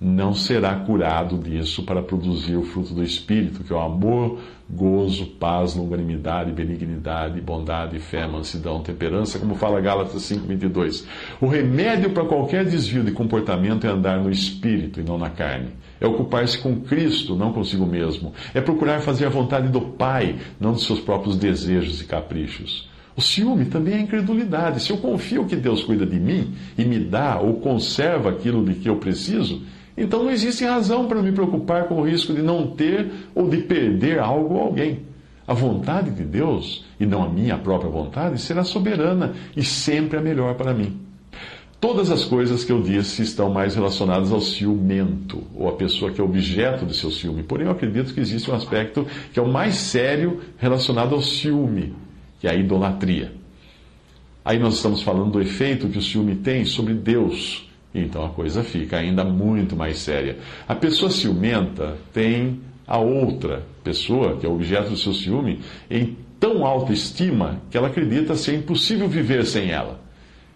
não 0.00 0.34
será 0.34 0.74
curado 0.74 1.38
disso 1.38 1.82
para 1.82 2.02
produzir 2.02 2.56
o 2.56 2.62
fruto 2.62 2.92
do 2.92 3.02
Espírito, 3.02 3.64
que 3.64 3.72
é 3.72 3.76
o 3.76 3.80
amor, 3.80 4.38
gozo, 4.68 5.26
paz, 5.26 5.74
longanimidade, 5.74 6.52
benignidade, 6.52 7.40
bondade, 7.40 7.98
fé, 7.98 8.26
mansidão, 8.26 8.82
temperança, 8.82 9.38
como 9.38 9.54
fala 9.54 9.80
Gálatas 9.80 10.22
5,22. 10.22 11.06
O 11.40 11.46
remédio 11.46 12.10
para 12.10 12.24
qualquer 12.24 12.64
desvio 12.64 13.04
de 13.04 13.12
comportamento 13.12 13.86
é 13.86 13.90
andar 13.90 14.18
no 14.20 14.30
Espírito 14.30 15.00
e 15.00 15.04
não 15.04 15.16
na 15.16 15.30
carne. 15.30 15.70
É 15.98 16.06
ocupar-se 16.06 16.58
com 16.58 16.80
Cristo, 16.80 17.34
não 17.34 17.52
consigo 17.52 17.86
mesmo. 17.86 18.34
É 18.52 18.60
procurar 18.60 19.00
fazer 19.00 19.24
a 19.24 19.30
vontade 19.30 19.68
do 19.68 19.80
Pai, 19.80 20.36
não 20.60 20.72
dos 20.72 20.84
seus 20.84 21.00
próprios 21.00 21.36
desejos 21.36 22.02
e 22.02 22.04
caprichos. 22.04 22.86
O 23.16 23.22
ciúme 23.22 23.64
também 23.64 23.94
é 23.94 24.00
incredulidade. 24.00 24.82
Se 24.82 24.90
eu 24.90 24.98
confio 24.98 25.46
que 25.46 25.56
Deus 25.56 25.82
cuida 25.82 26.04
de 26.04 26.20
mim 26.20 26.52
e 26.76 26.84
me 26.84 26.98
dá 26.98 27.38
ou 27.40 27.54
conserva 27.60 28.28
aquilo 28.28 28.62
de 28.62 28.74
que 28.74 28.90
eu 28.90 28.96
preciso, 28.96 29.62
então 29.96 30.22
não 30.22 30.30
existe 30.30 30.64
razão 30.64 31.06
para 31.06 31.22
me 31.22 31.32
preocupar 31.32 31.84
com 31.84 32.00
o 32.00 32.06
risco 32.06 32.34
de 32.34 32.42
não 32.42 32.68
ter 32.68 33.10
ou 33.34 33.48
de 33.48 33.58
perder 33.58 34.18
algo 34.18 34.54
ou 34.54 34.60
alguém. 34.60 35.00
A 35.46 35.54
vontade 35.54 36.10
de 36.10 36.24
Deus, 36.24 36.84
e 36.98 37.06
não 37.06 37.22
a 37.22 37.28
minha 37.28 37.56
própria 37.56 37.90
vontade, 37.90 38.40
será 38.40 38.64
soberana 38.64 39.34
e 39.56 39.62
sempre 39.62 40.18
a 40.18 40.20
melhor 40.20 40.54
para 40.54 40.74
mim. 40.74 41.00
Todas 41.80 42.10
as 42.10 42.24
coisas 42.24 42.64
que 42.64 42.72
eu 42.72 42.82
disse 42.82 43.22
estão 43.22 43.50
mais 43.50 43.74
relacionadas 43.74 44.32
ao 44.32 44.40
ciumento, 44.40 45.44
ou 45.54 45.68
à 45.68 45.72
pessoa 45.72 46.10
que 46.10 46.20
é 46.20 46.24
objeto 46.24 46.84
de 46.84 46.96
seu 46.96 47.10
ciúme. 47.10 47.42
Porém, 47.42 47.66
eu 47.66 47.72
acredito 47.72 48.12
que 48.12 48.20
existe 48.20 48.50
um 48.50 48.54
aspecto 48.54 49.06
que 49.32 49.38
é 49.38 49.42
o 49.42 49.48
mais 49.48 49.76
sério 49.76 50.40
relacionado 50.56 51.14
ao 51.14 51.20
ciúme, 51.20 51.94
que 52.40 52.48
é 52.48 52.50
a 52.50 52.54
idolatria. 52.54 53.32
Aí 54.44 54.58
nós 54.58 54.74
estamos 54.74 55.02
falando 55.02 55.32
do 55.32 55.40
efeito 55.40 55.88
que 55.88 55.98
o 55.98 56.02
ciúme 56.02 56.36
tem 56.36 56.64
sobre 56.64 56.94
Deus 56.94 57.65
então 58.00 58.24
a 58.24 58.28
coisa 58.28 58.62
fica 58.62 58.96
ainda 58.96 59.24
muito 59.24 59.76
mais 59.76 59.98
séria. 59.98 60.38
A 60.68 60.74
pessoa 60.74 61.10
ciumenta 61.10 61.96
tem 62.12 62.60
a 62.86 62.98
outra 62.98 63.64
pessoa, 63.82 64.36
que 64.36 64.46
é 64.46 64.48
objeto 64.48 64.90
do 64.90 64.96
seu 64.96 65.12
ciúme, 65.12 65.60
em 65.90 66.16
tão 66.38 66.64
alta 66.64 66.92
estima 66.92 67.60
que 67.70 67.76
ela 67.76 67.88
acredita 67.88 68.36
ser 68.36 68.56
impossível 68.56 69.08
viver 69.08 69.44
sem 69.44 69.70
ela. 69.70 70.00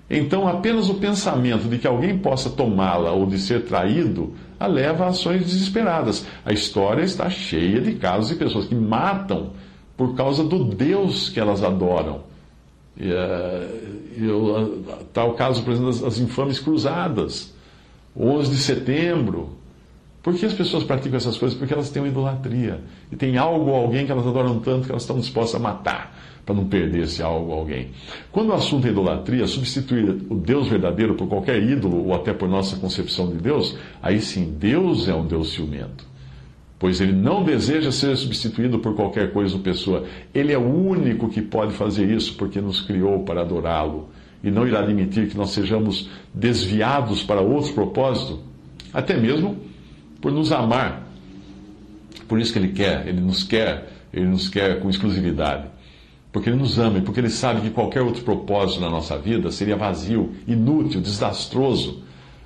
Então, 0.08 0.48
apenas 0.48 0.88
o 0.88 0.94
pensamento 0.94 1.68
de 1.68 1.78
que 1.78 1.86
alguém 1.86 2.18
possa 2.18 2.50
tomá-la 2.50 3.12
ou 3.12 3.26
de 3.26 3.38
ser 3.38 3.62
traído 3.62 4.34
a 4.58 4.66
leva 4.66 5.04
a 5.04 5.08
ações 5.08 5.44
desesperadas. 5.44 6.26
A 6.44 6.52
história 6.52 7.02
está 7.02 7.30
cheia 7.30 7.80
de 7.80 7.94
casos 7.94 8.28
de 8.28 8.34
pessoas 8.34 8.66
que 8.66 8.74
matam 8.74 9.52
por 9.96 10.16
causa 10.16 10.42
do 10.42 10.64
Deus 10.64 11.28
que 11.28 11.38
elas 11.38 11.62
adoram 11.62 12.29
Está 15.08 15.24
o 15.24 15.32
caso, 15.32 15.62
por 15.62 15.72
exemplo, 15.72 15.92
das 15.92 16.18
infames 16.18 16.58
cruzadas, 16.58 17.54
11 18.16 18.50
de 18.50 18.58
setembro. 18.58 19.58
Por 20.22 20.34
que 20.34 20.44
as 20.44 20.52
pessoas 20.52 20.84
praticam 20.84 21.16
essas 21.16 21.38
coisas? 21.38 21.56
Porque 21.56 21.72
elas 21.72 21.88
têm 21.88 22.02
uma 22.02 22.08
idolatria. 22.08 22.80
E 23.10 23.16
tem 23.16 23.38
algo 23.38 23.70
ou 23.70 23.76
alguém 23.76 24.04
que 24.04 24.12
elas 24.12 24.26
adoram 24.26 24.60
tanto 24.60 24.84
que 24.84 24.92
elas 24.92 25.02
estão 25.02 25.18
dispostas 25.18 25.58
a 25.58 25.62
matar 25.62 26.14
para 26.44 26.54
não 26.54 26.66
perder 26.66 27.04
esse 27.04 27.22
algo 27.22 27.52
ou 27.52 27.58
alguém. 27.60 27.88
Quando 28.30 28.50
o 28.50 28.52
assunto 28.52 28.86
é 28.86 28.90
idolatria, 28.90 29.46
substituir 29.46 30.10
o 30.28 30.34
Deus 30.34 30.68
verdadeiro 30.68 31.14
por 31.14 31.26
qualquer 31.26 31.62
ídolo 31.62 32.06
ou 32.06 32.14
até 32.14 32.34
por 32.34 32.48
nossa 32.48 32.76
concepção 32.76 33.30
de 33.30 33.38
Deus, 33.38 33.78
aí 34.02 34.20
sim, 34.20 34.54
Deus 34.58 35.08
é 35.08 35.14
um 35.14 35.26
Deus 35.26 35.52
ciumento 35.52 36.09
pois 36.80 36.98
ele 36.98 37.12
não 37.12 37.44
deseja 37.44 37.92
ser 37.92 38.16
substituído 38.16 38.78
por 38.78 38.96
qualquer 38.96 39.34
coisa 39.34 39.54
ou 39.54 39.60
pessoa. 39.60 40.06
Ele 40.34 40.50
é 40.50 40.56
o 40.56 40.64
único 40.64 41.28
que 41.28 41.42
pode 41.42 41.74
fazer 41.74 42.10
isso, 42.10 42.34
porque 42.36 42.58
nos 42.58 42.80
criou 42.80 43.22
para 43.22 43.42
adorá-lo. 43.42 44.08
E 44.42 44.50
não 44.50 44.66
irá 44.66 44.80
admitir 44.80 45.28
que 45.28 45.36
nós 45.36 45.50
sejamos 45.50 46.08
desviados 46.32 47.22
para 47.22 47.42
outro 47.42 47.74
propósito, 47.74 48.40
até 48.94 49.14
mesmo 49.14 49.58
por 50.22 50.32
nos 50.32 50.50
amar. 50.52 51.06
Por 52.26 52.40
isso 52.40 52.50
que 52.50 52.58
ele 52.58 52.68
quer, 52.68 53.06
ele 53.06 53.20
nos 53.20 53.44
quer, 53.44 53.86
ele 54.10 54.26
nos 54.26 54.48
quer 54.48 54.80
com 54.80 54.88
exclusividade. 54.88 55.68
Porque 56.32 56.48
ele 56.48 56.56
nos 56.56 56.78
ama 56.78 56.96
e 56.96 57.02
porque 57.02 57.20
ele 57.20 57.28
sabe 57.28 57.60
que 57.60 57.70
qualquer 57.70 58.00
outro 58.00 58.22
propósito 58.22 58.80
na 58.80 58.88
nossa 58.88 59.18
vida 59.18 59.50
seria 59.50 59.76
vazio, 59.76 60.32
inútil, 60.48 61.02
desastroso 61.02 62.02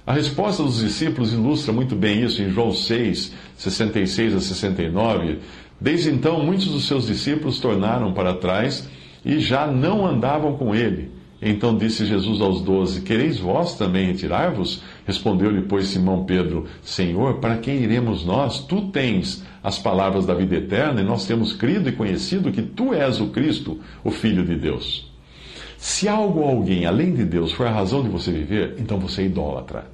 a 0.06 0.12
resposta 0.12 0.62
dos 0.62 0.80
discípulos 0.80 1.32
ilustra 1.32 1.72
muito 1.72 1.96
bem 1.96 2.22
isso 2.22 2.42
em 2.42 2.50
João 2.50 2.72
6, 2.72 3.32
66 3.56 4.34
a 4.34 4.40
69. 4.40 5.38
Desde 5.80 6.10
então, 6.10 6.44
muitos 6.44 6.66
dos 6.66 6.86
seus 6.86 7.06
discípulos 7.06 7.58
tornaram 7.58 8.12
para 8.12 8.34
trás 8.34 8.86
e 9.24 9.38
já 9.38 9.66
não 9.66 10.06
andavam 10.06 10.58
com 10.58 10.74
ele. 10.74 11.10
Então 11.40 11.76
disse 11.76 12.04
Jesus 12.04 12.40
aos 12.42 12.60
doze: 12.60 13.00
Quereis 13.00 13.38
vós 13.38 13.78
também 13.78 14.06
retirar-vos? 14.06 14.82
Respondeu-lhe, 15.06 15.62
pois, 15.62 15.86
Simão 15.86 16.24
Pedro: 16.24 16.66
Senhor, 16.82 17.38
para 17.38 17.56
quem 17.56 17.76
iremos 17.82 18.26
nós? 18.26 18.58
Tu 18.60 18.82
tens 18.88 19.42
as 19.62 19.78
palavras 19.78 20.26
da 20.26 20.34
vida 20.34 20.56
eterna 20.56 21.00
e 21.00 21.04
nós 21.04 21.26
temos 21.26 21.54
crido 21.54 21.88
e 21.88 21.92
conhecido 21.92 22.52
que 22.52 22.62
tu 22.62 22.92
és 22.92 23.20
o 23.20 23.28
Cristo, 23.28 23.80
o 24.02 24.10
Filho 24.10 24.44
de 24.44 24.54
Deus. 24.54 25.10
Se 25.78 26.08
algo 26.08 26.40
ou 26.40 26.48
alguém 26.48 26.86
além 26.86 27.14
de 27.14 27.24
Deus 27.24 27.52
for 27.52 27.66
a 27.66 27.70
razão 27.70 28.02
de 28.02 28.08
você 28.08 28.30
viver, 28.30 28.76
então 28.78 28.98
você 28.98 29.22
é 29.22 29.26
idólatra. 29.26 29.93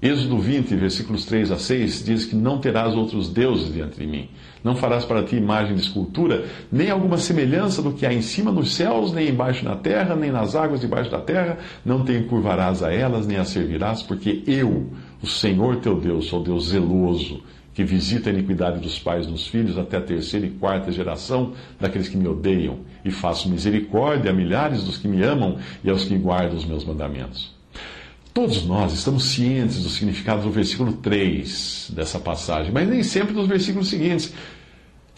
Êxodo 0.00 0.38
20, 0.38 0.76
versículos 0.76 1.24
3 1.24 1.50
a 1.50 1.58
6, 1.58 2.04
diz 2.04 2.24
que 2.24 2.36
não 2.36 2.58
terás 2.58 2.94
outros 2.94 3.28
deuses 3.28 3.72
diante 3.72 3.98
de 3.98 4.06
mim. 4.06 4.28
Não 4.62 4.76
farás 4.76 5.04
para 5.04 5.24
ti 5.24 5.34
imagem 5.34 5.74
de 5.74 5.82
escultura, 5.82 6.44
nem 6.70 6.88
alguma 6.88 7.18
semelhança 7.18 7.82
do 7.82 7.92
que 7.92 8.06
há 8.06 8.14
em 8.14 8.22
cima 8.22 8.52
nos 8.52 8.76
céus, 8.76 9.12
nem 9.12 9.28
embaixo 9.28 9.64
na 9.64 9.74
terra, 9.74 10.14
nem 10.14 10.30
nas 10.30 10.54
águas 10.54 10.80
debaixo 10.80 11.10
da 11.10 11.18
terra. 11.18 11.58
Não 11.84 12.04
te 12.04 12.12
encurvarás 12.12 12.80
a 12.80 12.94
elas, 12.94 13.26
nem 13.26 13.38
as 13.38 13.48
servirás, 13.48 14.00
porque 14.00 14.44
eu, 14.46 14.86
o 15.20 15.26
Senhor 15.26 15.78
teu 15.78 15.98
Deus, 15.98 16.26
sou 16.26 16.44
Deus 16.44 16.68
zeloso, 16.68 17.42
que 17.74 17.82
visita 17.82 18.30
a 18.30 18.32
iniquidade 18.32 18.78
dos 18.78 19.00
pais 19.00 19.26
nos 19.26 19.48
filhos 19.48 19.76
até 19.76 19.96
a 19.96 20.00
terceira 20.00 20.46
e 20.46 20.50
quarta 20.50 20.92
geração 20.92 21.54
daqueles 21.80 22.08
que 22.08 22.16
me 22.16 22.28
odeiam, 22.28 22.78
e 23.04 23.10
faço 23.10 23.48
misericórdia 23.48 24.30
a 24.30 24.34
milhares 24.34 24.84
dos 24.84 24.96
que 24.96 25.08
me 25.08 25.24
amam 25.24 25.56
e 25.82 25.90
aos 25.90 26.04
que 26.04 26.16
guardam 26.16 26.56
os 26.56 26.64
meus 26.64 26.84
mandamentos. 26.84 27.57
Todos 28.32 28.64
nós 28.64 28.92
estamos 28.92 29.24
cientes 29.24 29.82
do 29.82 29.88
significado 29.88 30.42
do 30.42 30.50
versículo 30.50 30.92
3 30.92 31.90
dessa 31.94 32.20
passagem, 32.20 32.70
mas 32.72 32.88
nem 32.88 33.02
sempre 33.02 33.34
dos 33.34 33.48
versículos 33.48 33.88
seguintes. 33.88 34.32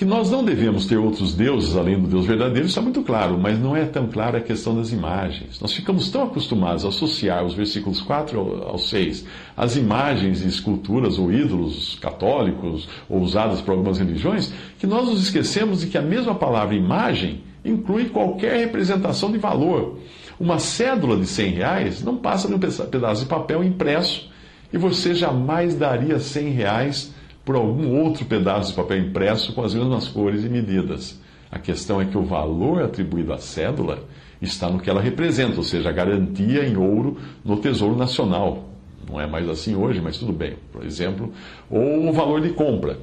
Que 0.00 0.04
nós 0.06 0.30
não 0.30 0.42
devemos 0.42 0.86
ter 0.86 0.96
outros 0.96 1.34
deuses 1.34 1.76
além 1.76 2.00
do 2.00 2.08
Deus 2.08 2.24
verdadeiro 2.24 2.66
está 2.66 2.80
muito 2.80 3.02
claro, 3.02 3.38
mas 3.38 3.60
não 3.60 3.76
é 3.76 3.84
tão 3.84 4.06
clara 4.06 4.38
a 4.38 4.40
questão 4.40 4.74
das 4.74 4.92
imagens. 4.92 5.60
Nós 5.60 5.74
ficamos 5.74 6.10
tão 6.10 6.22
acostumados 6.22 6.86
a 6.86 6.88
associar 6.88 7.44
os 7.44 7.52
versículos 7.52 8.00
4 8.00 8.40
ao 8.64 8.78
6 8.78 9.26
às 9.54 9.76
imagens 9.76 10.40
e 10.40 10.48
esculturas 10.48 11.18
ou 11.18 11.30
ídolos 11.30 11.98
católicos 12.00 12.88
ou 13.10 13.20
usadas 13.20 13.60
por 13.60 13.72
algumas 13.72 13.98
religiões, 13.98 14.50
que 14.78 14.86
nós 14.86 15.06
nos 15.06 15.22
esquecemos 15.22 15.80
de 15.80 15.88
que 15.88 15.98
a 15.98 16.02
mesma 16.02 16.34
palavra 16.34 16.74
imagem 16.74 17.42
inclui 17.62 18.06
qualquer 18.06 18.58
representação 18.58 19.30
de 19.30 19.36
valor. 19.36 19.98
Uma 20.40 20.58
cédula 20.58 21.18
de 21.18 21.26
100 21.26 21.50
reais 21.52 22.02
não 22.02 22.16
passa 22.16 22.48
de 22.48 22.54
um 22.54 22.58
pedaço 22.58 23.20
de 23.20 23.28
papel 23.28 23.62
impresso 23.62 24.30
e 24.72 24.78
você 24.78 25.14
jamais 25.14 25.74
daria 25.74 26.18
100 26.18 26.48
reais 26.52 27.14
por 27.44 27.56
algum 27.56 28.00
outro 28.00 28.24
pedaço 28.24 28.70
de 28.70 28.76
papel 28.76 29.00
impresso 29.00 29.52
com 29.52 29.62
as 29.62 29.74
mesmas 29.74 30.08
cores 30.08 30.42
e 30.42 30.48
medidas. 30.48 31.20
A 31.52 31.58
questão 31.58 32.00
é 32.00 32.06
que 32.06 32.16
o 32.16 32.24
valor 32.24 32.82
atribuído 32.82 33.34
à 33.34 33.38
cédula 33.38 34.04
está 34.40 34.70
no 34.70 34.80
que 34.80 34.88
ela 34.88 35.02
representa, 35.02 35.58
ou 35.58 35.62
seja, 35.62 35.90
a 35.90 35.92
garantia 35.92 36.66
em 36.66 36.74
ouro 36.74 37.18
no 37.44 37.58
Tesouro 37.58 37.94
Nacional. 37.94 38.70
Não 39.06 39.20
é 39.20 39.26
mais 39.26 39.46
assim 39.46 39.74
hoje, 39.74 40.00
mas 40.00 40.16
tudo 40.16 40.32
bem. 40.32 40.54
Por 40.72 40.86
exemplo, 40.86 41.34
ou 41.68 42.08
o 42.08 42.12
valor 42.14 42.40
de 42.40 42.48
compra. 42.48 42.98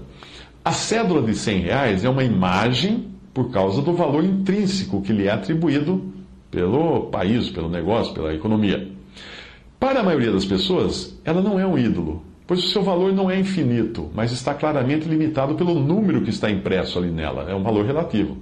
A 0.65 0.71
cédula 0.71 1.21
de 1.21 1.35
100 1.35 1.59
reais 1.59 2.03
é 2.03 2.09
uma 2.09 2.23
imagem 2.23 3.09
por 3.31 3.51
causa 3.51 3.79
do 3.83 3.93
valor 3.93 4.23
intrínseco 4.23 5.03
que 5.03 5.13
lhe 5.13 5.27
é 5.27 5.31
atribuído 5.31 6.16
pelo 6.51 7.07
país, 7.07 7.49
pelo 7.49 7.69
negócio, 7.69 8.13
pela 8.13 8.33
economia. 8.33 8.89
Para 9.79 9.99
a 9.99 10.03
maioria 10.03 10.31
das 10.31 10.45
pessoas, 10.45 11.19
ela 11.23 11.41
não 11.41 11.59
é 11.59 11.65
um 11.65 11.77
ídolo, 11.77 12.23
pois 12.47 12.63
o 12.63 12.67
seu 12.69 12.81
valor 12.81 13.13
não 13.13 13.29
é 13.29 13.39
infinito, 13.39 14.09
mas 14.13 14.31
está 14.31 14.53
claramente 14.53 15.07
limitado 15.07 15.55
pelo 15.55 15.79
número 15.79 16.21
que 16.21 16.29
está 16.29 16.49
impresso 16.49 16.97
ali 16.97 17.11
nela. 17.11 17.49
É 17.49 17.53
um 17.53 17.61
valor 17.61 17.85
relativo. 17.85 18.37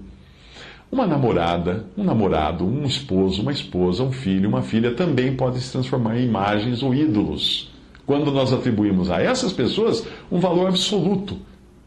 Uma 0.92 1.08
namorada, 1.08 1.88
um 1.98 2.04
namorado, 2.04 2.66
um 2.66 2.86
esposo, 2.86 3.42
uma 3.42 3.52
esposa, 3.52 4.04
um 4.04 4.12
filho, 4.12 4.48
uma 4.48 4.62
filha 4.62 4.94
também 4.94 5.36
podem 5.36 5.60
se 5.60 5.72
transformar 5.72 6.18
em 6.18 6.26
imagens 6.26 6.84
ou 6.84 6.94
ídolos. 6.94 7.72
Quando 8.06 8.32
nós 8.32 8.54
atribuímos 8.54 9.10
a 9.10 9.22
essas 9.22 9.52
pessoas 9.52 10.08
um 10.32 10.40
valor 10.40 10.68
absoluto, 10.68 11.38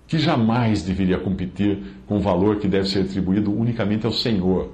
que 0.09 0.19
jamais 0.19 0.83
deveria 0.83 1.19
competir 1.19 1.79
com 2.07 2.17
o 2.17 2.21
valor 2.21 2.57
que 2.57 2.67
deve 2.67 2.89
ser 2.89 3.01
atribuído 3.01 3.53
unicamente 3.53 4.05
ao 4.05 4.13
Senhor. 4.13 4.73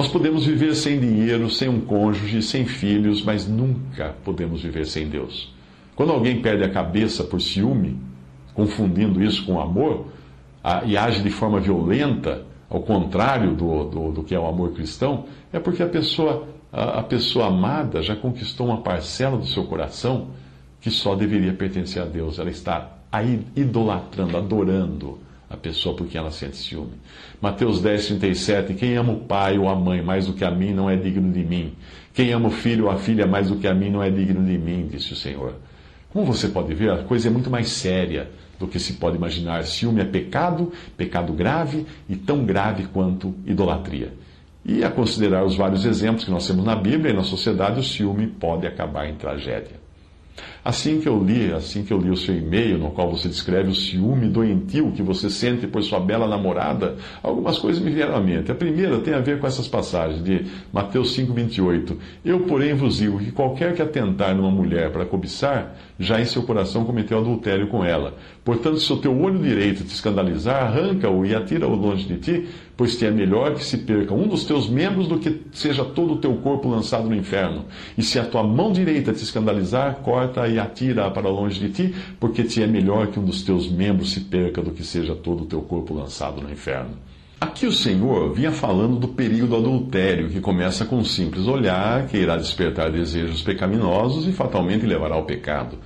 Nós 0.00 0.08
podemos 0.08 0.46
viver 0.46 0.74
sem 0.74 0.98
dinheiro, 0.98 1.50
sem 1.50 1.68
um 1.68 1.78
cônjuge, 1.78 2.40
sem 2.40 2.64
filhos, 2.64 3.22
mas 3.22 3.46
nunca 3.46 4.14
podemos 4.24 4.62
viver 4.62 4.86
sem 4.86 5.06
Deus. 5.06 5.52
Quando 5.94 6.10
alguém 6.10 6.40
perde 6.40 6.64
a 6.64 6.70
cabeça 6.70 7.22
por 7.22 7.38
ciúme, 7.38 7.98
confundindo 8.54 9.22
isso 9.22 9.44
com 9.44 9.60
amor, 9.60 10.06
e 10.86 10.96
age 10.96 11.22
de 11.22 11.28
forma 11.28 11.60
violenta, 11.60 12.46
ao 12.70 12.80
contrário 12.80 13.54
do, 13.54 13.84
do, 13.84 14.12
do 14.12 14.22
que 14.22 14.34
é 14.34 14.40
o 14.40 14.46
amor 14.46 14.72
cristão, 14.72 15.26
é 15.52 15.60
porque 15.60 15.82
a 15.82 15.86
pessoa, 15.86 16.48
a, 16.72 17.00
a 17.00 17.02
pessoa 17.02 17.48
amada 17.48 18.02
já 18.02 18.16
conquistou 18.16 18.68
uma 18.68 18.80
parcela 18.80 19.36
do 19.36 19.44
seu 19.44 19.64
coração 19.64 20.28
que 20.80 20.90
só 20.90 21.14
deveria 21.14 21.52
pertencer 21.52 22.00
a 22.00 22.06
Deus. 22.06 22.38
Ela 22.38 22.48
está 22.48 22.90
idolatrando, 23.54 24.38
adorando 24.38 25.18
a 25.50 25.56
pessoa 25.56 25.96
por 25.96 26.06
quem 26.06 26.20
ela 26.20 26.30
sente 26.30 26.56
ciúme. 26.56 26.92
Mateus 27.42 27.82
10, 27.82 28.06
37. 28.06 28.74
Quem 28.74 28.96
ama 28.96 29.12
o 29.12 29.18
pai 29.18 29.58
ou 29.58 29.68
a 29.68 29.74
mãe 29.74 30.00
mais 30.00 30.26
do 30.26 30.32
que 30.32 30.44
a 30.44 30.50
mim 30.50 30.72
não 30.72 30.88
é 30.88 30.94
digno 30.94 31.32
de 31.32 31.44
mim. 31.44 31.74
Quem 32.14 32.32
ama 32.32 32.48
o 32.48 32.52
filho 32.52 32.84
ou 32.84 32.90
a 32.90 32.96
filha 32.96 33.26
mais 33.26 33.48
do 33.48 33.56
que 33.56 33.66
a 33.66 33.74
mim 33.74 33.90
não 33.90 34.00
é 34.00 34.08
digno 34.08 34.46
de 34.46 34.56
mim, 34.56 34.88
disse 34.88 35.12
o 35.12 35.16
Senhor. 35.16 35.54
Como 36.10 36.24
você 36.24 36.48
pode 36.48 36.72
ver, 36.72 36.92
a 36.92 37.02
coisa 37.02 37.26
é 37.26 37.30
muito 37.30 37.50
mais 37.50 37.68
séria 37.70 38.30
do 38.60 38.68
que 38.68 38.78
se 38.78 38.92
pode 38.94 39.16
imaginar. 39.16 39.64
Ciúme 39.64 40.00
é 40.00 40.04
pecado, 40.04 40.72
pecado 40.96 41.32
grave 41.32 41.84
e 42.08 42.14
tão 42.14 42.44
grave 42.44 42.84
quanto 42.84 43.34
idolatria. 43.44 44.12
E 44.64 44.84
a 44.84 44.90
considerar 44.90 45.44
os 45.44 45.56
vários 45.56 45.84
exemplos 45.84 46.24
que 46.24 46.30
nós 46.30 46.46
temos 46.46 46.64
na 46.64 46.76
Bíblia 46.76 47.12
e 47.12 47.16
na 47.16 47.24
sociedade, 47.24 47.80
o 47.80 47.82
ciúme 47.82 48.26
pode 48.26 48.66
acabar 48.66 49.08
em 49.08 49.14
tragédia. 49.14 49.80
Assim 50.62 51.00
que 51.00 51.08
eu 51.08 51.22
li, 51.22 51.52
assim 51.52 51.82
que 51.82 51.92
eu 51.92 51.98
li 51.98 52.10
o 52.10 52.16
seu 52.16 52.36
e-mail, 52.36 52.78
no 52.78 52.90
qual 52.90 53.10
você 53.10 53.28
descreve 53.28 53.70
o 53.70 53.74
ciúme 53.74 54.28
doentio 54.28 54.92
que 54.92 55.02
você 55.02 55.30
sente 55.30 55.66
por 55.66 55.82
sua 55.82 55.98
bela 55.98 56.28
namorada, 56.28 56.96
algumas 57.22 57.58
coisas 57.58 57.82
me 57.82 57.90
vieram 57.90 58.14
à 58.14 58.20
mente. 58.20 58.52
A 58.52 58.54
primeira 58.54 58.98
tem 58.98 59.14
a 59.14 59.20
ver 59.20 59.40
com 59.40 59.46
essas 59.46 59.66
passagens 59.66 60.22
de 60.22 60.44
Mateus 60.70 61.14
5:28. 61.14 61.96
Eu, 62.24 62.40
porém, 62.40 62.74
vos 62.74 62.98
digo 62.98 63.18
que 63.18 63.32
qualquer 63.32 63.74
que 63.74 63.80
atentar 63.80 64.34
numa 64.34 64.50
mulher 64.50 64.92
para 64.92 65.06
cobiçar, 65.06 65.76
já 65.98 66.20
em 66.20 66.26
seu 66.26 66.42
coração 66.42 66.84
cometeu 66.84 67.18
adultério 67.18 67.68
com 67.68 67.82
ela. 67.82 68.14
Portanto, 68.44 68.78
se 68.78 68.92
o 68.92 68.96
teu 68.98 69.18
olho 69.18 69.38
direito 69.38 69.84
te 69.84 69.94
escandalizar, 69.94 70.64
arranca-o 70.64 71.24
e 71.24 71.34
atira-o 71.34 71.74
longe 71.74 72.06
de 72.06 72.16
ti, 72.16 72.48
pois 72.76 72.96
te 72.96 73.04
é 73.04 73.10
melhor 73.10 73.54
que 73.54 73.64
se 73.64 73.78
perca 73.78 74.14
um 74.14 74.26
dos 74.26 74.44
teus 74.44 74.68
membros 74.68 75.06
do 75.06 75.18
que 75.18 75.42
seja 75.52 75.84
todo 75.84 76.14
o 76.14 76.16
teu 76.16 76.34
corpo 76.36 76.68
lançado 76.68 77.08
no 77.08 77.14
inferno. 77.14 77.66
E 77.96 78.02
se 78.02 78.18
a 78.18 78.24
tua 78.24 78.42
mão 78.42 78.72
direita 78.72 79.12
te 79.12 79.22
escandalizar, 79.22 79.96
corta 79.96 80.49
e 80.50 80.58
atira 80.58 81.10
para 81.10 81.28
longe 81.28 81.60
de 81.60 81.70
ti, 81.70 81.94
porque 82.18 82.42
te 82.42 82.62
é 82.62 82.66
melhor 82.66 83.06
que 83.06 83.18
um 83.18 83.24
dos 83.24 83.42
teus 83.42 83.70
membros 83.70 84.12
se 84.12 84.20
perca 84.20 84.60
do 84.60 84.72
que 84.72 84.84
seja 84.84 85.14
todo 85.14 85.44
o 85.44 85.46
teu 85.46 85.62
corpo 85.62 85.94
lançado 85.94 86.42
no 86.42 86.50
inferno. 86.50 86.96
Aqui 87.40 87.66
o 87.66 87.72
Senhor 87.72 88.34
vinha 88.34 88.52
falando 88.52 88.98
do 88.98 89.08
perigo 89.08 89.46
do 89.46 89.56
adultério, 89.56 90.28
que 90.28 90.40
começa 90.40 90.84
com 90.84 90.96
um 90.96 91.04
simples 91.04 91.46
olhar, 91.46 92.06
que 92.06 92.18
irá 92.18 92.36
despertar 92.36 92.90
desejos 92.90 93.40
pecaminosos 93.40 94.26
e 94.28 94.32
fatalmente 94.32 94.84
levará 94.84 95.14
ao 95.14 95.24
pecado. 95.24 95.78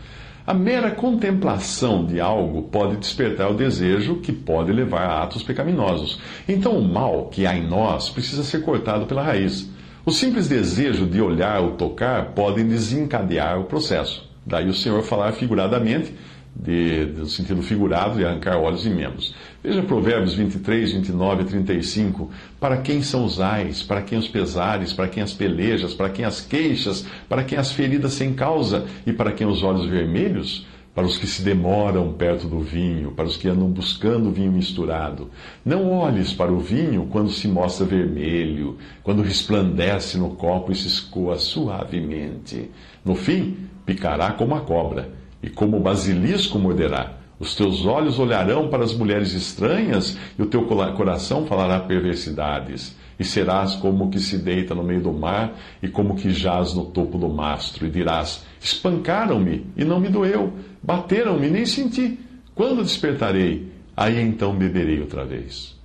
A 0.44 0.52
mera 0.52 0.90
contemplação 0.90 2.04
de 2.04 2.21
algo 2.21 2.64
pode 2.64 2.97
despertar 2.97 3.50
o 3.50 3.54
desejo 3.54 4.16
que 4.16 4.33
pode 4.33 4.72
levar 4.72 5.07
a 5.07 5.22
atos 5.22 5.44
pecaminosos. 5.44 6.18
Então, 6.48 6.77
o 6.77 6.87
mal 6.87 7.29
que 7.29 7.46
há 7.46 7.57
em 7.57 7.66
nós 7.66 8.11
precisa 8.11 8.42
ser 8.42 8.62
cortado 8.62 9.07
pela 9.07 9.22
raiz. 9.22 9.70
O 10.05 10.11
simples 10.11 10.48
desejo 10.48 11.07
de 11.07 11.18
olhar 11.18 11.62
ou 11.62 11.77
tocar 11.77 12.33
pode 12.35 12.62
desencadear 12.62 13.59
o 13.59 13.64
processo. 13.64 14.29
Daí 14.46 14.68
o 14.68 14.74
Senhor 14.74 15.02
falar 15.02 15.33
figuradamente 15.33 16.12
de, 16.54 17.07
no 17.16 17.26
sentido 17.26 17.62
figurado, 17.62 18.16
de 18.16 18.24
arrancar 18.24 18.57
olhos 18.59 18.87
e 18.87 18.90
membros. 18.90 19.35
Veja 19.62 19.83
Provérbios 19.83 20.35
23, 20.35 20.92
29 20.92 21.42
e 21.42 21.46
35. 21.46 22.30
Para 22.61 22.76
quem 22.78 23.02
são 23.02 23.24
os 23.24 23.40
ais, 23.40 23.83
para 23.83 24.02
quem 24.02 24.18
os 24.18 24.28
pesares, 24.28 24.92
para 24.92 25.09
quem 25.09 25.22
as 25.22 25.33
pelejas, 25.33 25.94
para 25.94 26.11
quem 26.11 26.24
as 26.24 26.40
queixas, 26.40 27.04
para 27.28 27.42
quem 27.42 27.59
as 27.59 27.72
feridas 27.72 28.12
sem 28.12 28.35
causa 28.35 28.87
e 29.07 29.12
para 29.12 29.33
quem 29.33 29.46
os 29.46 29.62
olhos 29.62 29.87
vermelhos? 29.87 30.66
Para 30.94 31.07
os 31.07 31.18
que 31.18 31.26
se 31.26 31.42
demoram 31.42 32.12
perto 32.12 32.46
do 32.46 32.61
vinho, 32.61 33.11
para 33.11 33.24
os 33.24 33.37
que 33.37 33.48
andam 33.48 33.68
buscando 33.68 34.30
vinho 34.30 34.52
misturado. 34.52 35.28
Não 35.64 35.90
olhes 35.90 36.33
para 36.33 36.52
o 36.52 36.61
vinho 36.61 37.09
quando 37.11 37.30
se 37.30 37.48
mostra 37.48 37.85
vermelho, 37.85 38.78
quando 39.02 39.20
resplandece 39.20 40.16
no 40.16 40.37
copo 40.37 40.70
e 40.70 40.76
se 40.76 40.87
escoa 40.87 41.37
suavemente. 41.37 42.70
No 43.04 43.16
fim, 43.16 43.57
picará 43.85 44.33
como 44.33 44.55
a 44.55 44.61
cobra 44.61 45.11
e 45.42 45.51
como 45.51 45.77
o 45.77 45.81
basilisco 45.81 46.59
morderá. 46.59 47.18
Os 47.38 47.55
teus 47.55 47.85
olhos 47.85 48.18
olharão 48.18 48.68
para 48.68 48.85
as 48.85 48.94
mulheres 48.94 49.33
estranhas, 49.35 50.16
e 50.38 50.42
o 50.42 50.47
teu 50.47 50.64
coração 50.64 51.47
falará 51.47 51.81
perversidades. 51.81 52.97
E 53.18 53.25
serás 53.25 53.75
como 53.75 54.05
o 54.05 54.11
que 54.11 54.18
se 54.18 54.38
deita 54.38 54.75
no 54.75 54.83
meio 54.83 55.03
do 55.03 55.12
mar, 55.12 55.53
e 55.83 55.88
como 55.88 56.14
o 56.14 56.16
que 56.16 56.31
jaz 56.31 56.73
no 56.73 56.87
topo 56.87 57.18
do 57.18 57.29
mastro. 57.29 57.87
E 57.87 57.90
dirás: 57.90 58.44
Espancaram-me, 58.61 59.66
e 59.77 59.85
não 59.85 60.01
me 60.01 60.09
doeu. 60.09 60.53
Bateram-me, 60.83 61.49
nem 61.49 61.66
senti. 61.66 62.18
Quando 62.55 62.83
despertarei? 62.83 63.68
Aí 63.97 64.20
então 64.20 64.55
beberei 64.55 65.01
outra 65.01 65.25
vez. 65.25 65.79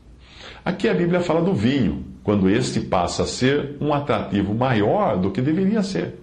Aqui 0.63 0.87
a 0.87 0.93
Bíblia 0.93 1.19
fala 1.19 1.41
do 1.41 1.53
vinho, 1.53 2.05
quando 2.23 2.49
este 2.49 2.79
passa 2.79 3.23
a 3.23 3.27
ser 3.27 3.75
um 3.81 3.93
atrativo 3.93 4.53
maior 4.53 5.17
do 5.17 5.31
que 5.31 5.41
deveria 5.41 5.83
ser. 5.83 6.15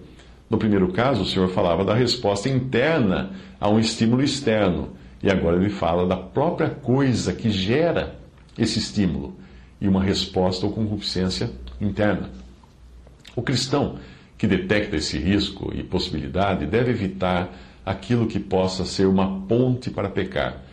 No 0.49 0.57
primeiro 0.57 0.91
caso, 0.91 1.23
o 1.23 1.25
Senhor 1.25 1.49
falava 1.49 1.83
da 1.83 1.93
resposta 1.93 2.47
interna 2.47 3.31
a 3.59 3.69
um 3.69 3.79
estímulo 3.79 4.23
externo. 4.23 4.89
E 5.21 5.29
agora 5.29 5.57
ele 5.57 5.69
fala 5.69 6.07
da 6.07 6.15
própria 6.15 6.69
coisa 6.69 7.33
que 7.33 7.49
gera 7.49 8.15
esse 8.57 8.79
estímulo 8.79 9.35
e 9.81 9.87
uma 9.87 10.01
resposta 10.01 10.65
ou 10.65 10.71
concupiscência 10.71 11.51
interna. 11.81 12.29
O 13.35 13.41
cristão 13.41 13.97
que 14.37 14.47
detecta 14.47 14.95
esse 14.95 15.17
risco 15.17 15.71
e 15.75 15.83
possibilidade 15.83 16.65
deve 16.65 16.91
evitar 16.91 17.53
aquilo 17.85 18.27
que 18.27 18.39
possa 18.39 18.85
ser 18.85 19.07
uma 19.07 19.41
ponte 19.41 19.89
para 19.89 20.09
pecar. 20.09 20.63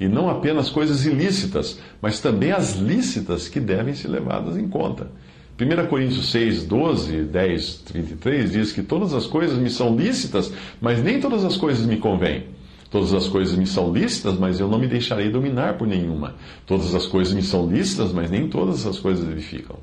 E 0.00 0.08
não 0.08 0.28
apenas 0.28 0.68
coisas 0.68 1.04
ilícitas, 1.04 1.78
mas 2.00 2.18
também 2.18 2.50
as 2.50 2.74
lícitas 2.74 3.48
que 3.48 3.60
devem 3.60 3.94
ser 3.94 4.08
levadas 4.08 4.56
em 4.56 4.68
conta. 4.68 5.10
1 5.60 5.86
Coríntios 5.86 6.30
6, 6.30 6.64
12, 6.64 7.24
10, 7.24 7.74
33 7.84 8.52
diz 8.52 8.72
que 8.72 8.82
todas 8.82 9.12
as 9.12 9.26
coisas 9.26 9.58
me 9.58 9.68
são 9.68 9.94
lícitas, 9.94 10.52
mas 10.80 11.02
nem 11.02 11.20
todas 11.20 11.44
as 11.44 11.56
coisas 11.56 11.86
me 11.86 11.98
convêm. 11.98 12.44
Todas 12.90 13.14
as 13.14 13.26
coisas 13.26 13.56
me 13.56 13.66
são 13.66 13.92
lícitas, 13.92 14.38
mas 14.38 14.60
eu 14.60 14.68
não 14.68 14.78
me 14.78 14.86
deixarei 14.86 15.30
dominar 15.30 15.78
por 15.78 15.86
nenhuma. 15.86 16.34
Todas 16.66 16.94
as 16.94 17.06
coisas 17.06 17.32
me 17.32 17.42
são 17.42 17.66
lícitas, 17.66 18.12
mas 18.12 18.30
nem 18.30 18.48
todas 18.48 18.86
as 18.86 18.98
coisas 18.98 19.28
edificam. 19.30 19.76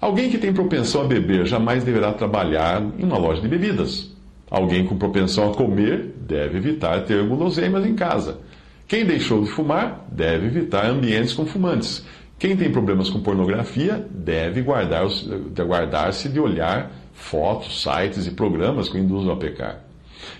Alguém 0.00 0.30
que 0.30 0.38
tem 0.38 0.52
propensão 0.52 1.02
a 1.02 1.04
beber 1.04 1.46
jamais 1.46 1.84
deverá 1.84 2.12
trabalhar 2.12 2.82
em 2.98 3.04
uma 3.04 3.18
loja 3.18 3.42
de 3.42 3.48
bebidas. 3.48 4.10
Alguém 4.50 4.86
com 4.86 4.96
propensão 4.96 5.50
a 5.50 5.54
comer 5.54 6.14
deve 6.26 6.58
evitar 6.58 7.04
ter 7.04 7.26
guloseimas 7.26 7.84
em 7.84 7.94
casa. 7.94 8.38
Quem 8.88 9.04
deixou 9.04 9.42
de 9.42 9.50
fumar 9.50 10.04
deve 10.10 10.46
evitar 10.46 10.86
ambientes 10.86 11.32
com 11.32 11.46
fumantes. 11.46 12.04
Quem 12.40 12.56
tem 12.56 12.72
problemas 12.72 13.10
com 13.10 13.20
pornografia 13.20 14.02
deve 14.10 14.62
guardar-se 14.62 16.26
de 16.26 16.40
olhar 16.40 16.90
fotos, 17.12 17.82
sites 17.82 18.26
e 18.26 18.30
programas 18.30 18.88
que 18.88 18.96
induzam 18.96 19.34
a 19.34 19.36
pecar. 19.36 19.84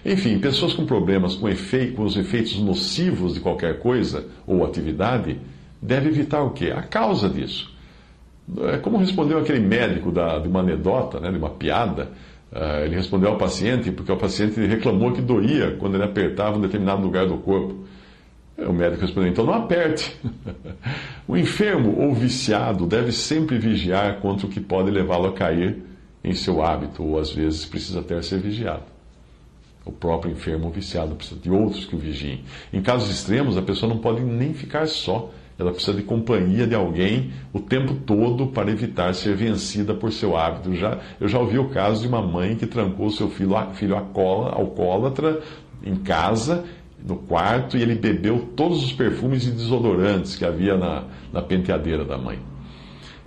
Enfim, 0.03 0.39
pessoas 0.39 0.73
com 0.73 0.87
problemas 0.87 1.35
com, 1.35 1.47
efeito, 1.47 1.97
com 1.97 2.05
os 2.05 2.17
efeitos 2.17 2.59
nocivos 2.59 3.35
de 3.35 3.41
qualquer 3.41 3.81
coisa 3.81 4.25
ou 4.47 4.65
atividade 4.65 5.39
devem 5.81 6.09
evitar 6.09 6.43
o 6.43 6.53
quê? 6.53 6.73
A 6.75 6.81
causa 6.81 7.29
disso. 7.29 7.71
É 8.73 8.79
como 8.79 8.97
respondeu 8.97 9.39
aquele 9.39 9.61
médico 9.61 10.11
da, 10.11 10.39
de 10.39 10.49
uma 10.49 10.61
anedota, 10.61 11.21
né, 11.21 11.31
de 11.31 11.37
uma 11.37 11.51
piada. 11.51 12.13
Uh, 12.51 12.85
ele 12.87 12.97
respondeu 12.97 13.29
ao 13.29 13.37
paciente 13.37 13.93
porque 13.93 14.11
o 14.11 14.17
paciente 14.17 14.59
reclamou 14.59 15.13
que 15.13 15.21
doía 15.21 15.77
quando 15.79 15.97
ele 15.97 16.05
apertava 16.05 16.57
um 16.57 16.63
determinado 16.63 17.03
lugar 17.03 17.27
do 17.27 17.37
corpo. 17.37 17.85
O 18.57 18.73
médico 18.73 19.03
respondeu: 19.03 19.31
então 19.31 19.45
não 19.45 19.53
aperte. 19.53 20.19
o 21.31 21.37
enfermo 21.37 21.97
ou 21.97 22.13
viciado 22.13 22.87
deve 22.87 23.13
sempre 23.13 23.57
vigiar 23.57 24.17
contra 24.17 24.49
o 24.49 24.51
que 24.51 24.59
pode 24.59 24.91
levá-lo 24.91 25.29
a 25.29 25.33
cair 25.33 25.77
em 26.25 26.33
seu 26.33 26.61
hábito, 26.61 27.05
ou 27.05 27.21
às 27.21 27.31
vezes 27.31 27.65
precisa 27.65 28.01
até 28.01 28.21
ser 28.21 28.41
vigiado. 28.41 28.83
O 29.85 29.93
próprio 29.93 30.33
enfermo 30.33 30.71
viciado 30.71 31.15
precisa 31.15 31.41
de 31.41 31.49
outros 31.49 31.87
que 31.87 31.95
o 31.95 31.99
vigiem. 31.99 32.43
Em 32.73 32.83
casos 32.83 33.09
extremos, 33.09 33.57
a 33.57 33.63
pessoa 33.63 33.89
não 33.89 34.01
pode 34.01 34.23
nem 34.23 34.53
ficar 34.53 34.89
só. 34.89 35.31
Ela 35.57 35.71
precisa 35.71 35.97
de 35.97 36.03
companhia 36.03 36.67
de 36.67 36.75
alguém 36.75 37.31
o 37.53 37.61
tempo 37.61 37.95
todo 37.95 38.49
para 38.49 38.69
evitar 38.69 39.15
ser 39.15 39.37
vencida 39.37 39.95
por 39.95 40.11
seu 40.13 40.37
hábito. 40.37 40.75
Já, 40.75 40.99
eu 41.21 41.29
já 41.29 41.39
ouvi 41.39 41.59
o 41.61 41.69
caso 41.69 42.03
de 42.03 42.09
uma 42.09 42.21
mãe 42.21 42.57
que 42.57 42.67
trancou 42.67 43.09
seu 43.09 43.31
filho, 43.31 43.55
filho 43.75 43.95
alcoólatra 43.95 45.41
em 45.85 45.95
casa, 45.95 46.65
no 47.07 47.17
quarto, 47.17 47.77
e 47.77 47.83
ele 47.83 47.95
bebeu 47.95 48.51
todos 48.57 48.85
os 48.85 48.93
perfumes 48.93 49.47
e 49.47 49.51
desodorantes 49.51 50.37
que 50.37 50.45
havia 50.45 50.77
na, 50.77 51.05
na 51.33 51.43
penteadeira 51.43 52.05
da 52.05 52.19
mãe. 52.19 52.39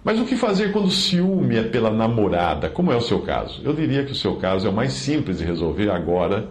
Mas 0.04 0.20
o 0.20 0.26
que 0.26 0.36
fazer 0.36 0.72
quando 0.72 0.88
o 0.88 0.92
ciúme 0.92 1.56
é 1.56 1.64
pela 1.64 1.90
namorada? 1.90 2.70
Como 2.70 2.92
é 2.92 2.96
o 2.96 3.02
seu 3.02 3.22
caso? 3.22 3.62
Eu 3.64 3.74
diria 3.74 4.04
que 4.04 4.12
o 4.12 4.16
seu 4.16 4.36
caso 4.36 4.68
é 4.68 4.70
o 4.70 4.74
mais 4.74 4.94
simples 4.94 5.38
de 5.38 5.46
resolver 5.46 5.90
agora 5.90 6.50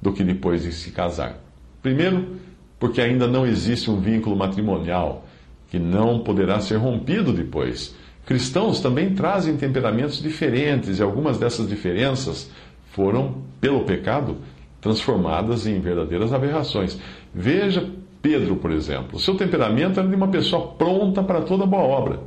do 0.00 0.12
que 0.12 0.22
depois 0.22 0.62
de 0.62 0.72
se 0.72 0.92
casar. 0.92 1.36
Primeiro, 1.82 2.36
porque 2.78 3.00
ainda 3.00 3.26
não 3.26 3.44
existe 3.44 3.90
um 3.90 4.00
vínculo 4.00 4.36
matrimonial 4.36 5.26
que 5.68 5.78
não 5.78 6.20
poderá 6.20 6.60
ser 6.60 6.76
rompido 6.76 7.32
depois. 7.32 7.94
Cristãos 8.24 8.80
também 8.80 9.14
trazem 9.14 9.56
temperamentos 9.56 10.22
diferentes 10.22 10.98
e 10.98 11.02
algumas 11.02 11.38
dessas 11.38 11.68
diferenças 11.68 12.50
foram, 12.92 13.42
pelo 13.60 13.84
pecado, 13.84 14.38
transformadas 14.86 15.66
em 15.66 15.80
verdadeiras 15.80 16.32
aberrações. 16.32 16.98
Veja 17.34 17.84
Pedro, 18.22 18.56
por 18.56 18.70
exemplo. 18.70 19.18
Seu 19.18 19.34
temperamento 19.34 19.98
era 19.98 20.08
de 20.08 20.14
uma 20.14 20.28
pessoa 20.28 20.68
pronta 20.68 21.22
para 21.22 21.42
toda 21.42 21.66
boa 21.66 21.82
obra 21.82 22.20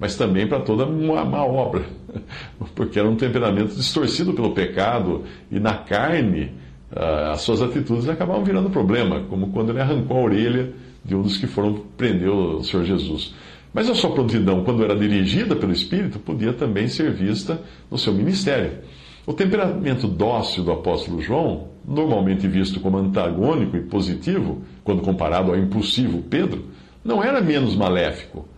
mas 0.00 0.16
também 0.16 0.46
para 0.46 0.60
toda 0.60 0.86
uma 0.86 1.26
má 1.26 1.44
obra, 1.44 1.84
porque 2.74 2.98
era 2.98 3.06
um 3.06 3.16
temperamento 3.16 3.74
distorcido 3.74 4.32
pelo 4.32 4.52
pecado 4.52 5.24
e 5.50 5.60
na 5.60 5.74
carne 5.74 6.52
ah, 6.90 7.32
as 7.32 7.42
suas 7.42 7.60
atitudes 7.60 8.08
acabavam 8.08 8.42
virando 8.42 8.70
problema, 8.70 9.20
como 9.28 9.52
quando 9.52 9.70
ele 9.70 9.80
arrancou 9.80 10.16
a 10.16 10.22
orelha 10.22 10.72
de 11.04 11.14
um 11.14 11.20
dos 11.20 11.36
que 11.36 11.46
foram 11.46 11.84
prender 11.98 12.30
o 12.30 12.64
Senhor 12.64 12.84
Jesus. 12.86 13.34
Mas 13.74 13.90
a 13.90 13.94
sua 13.94 14.10
prontidão, 14.10 14.64
quando 14.64 14.82
era 14.82 14.96
dirigida 14.96 15.54
pelo 15.54 15.70
Espírito, 15.70 16.18
podia 16.18 16.54
também 16.54 16.88
ser 16.88 17.12
vista 17.12 17.60
no 17.90 17.98
seu 17.98 18.12
ministério. 18.12 18.78
O 19.26 19.34
temperamento 19.34 20.08
dócil 20.08 20.64
do 20.64 20.72
apóstolo 20.72 21.20
João, 21.20 21.68
normalmente 21.90 22.46
visto 22.46 22.78
como 22.78 22.96
antagônico 22.96 23.76
e 23.76 23.80
positivo, 23.80 24.62
quando 24.84 25.02
comparado 25.02 25.50
ao 25.50 25.58
impulsivo 25.58 26.22
Pedro, 26.22 26.66
não 27.04 27.22
era 27.22 27.40
menos 27.40 27.74
maléfico 27.74 28.48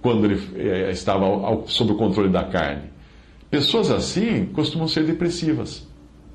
quando 0.00 0.24
ele 0.24 0.40
eh, 0.56 0.90
estava 0.90 1.24
sob 1.66 1.92
o 1.92 1.96
controle 1.96 2.30
da 2.30 2.44
carne. 2.44 2.90
Pessoas 3.50 3.90
assim 3.90 4.46
costumam 4.46 4.88
ser 4.88 5.04
depressivas. 5.04 5.86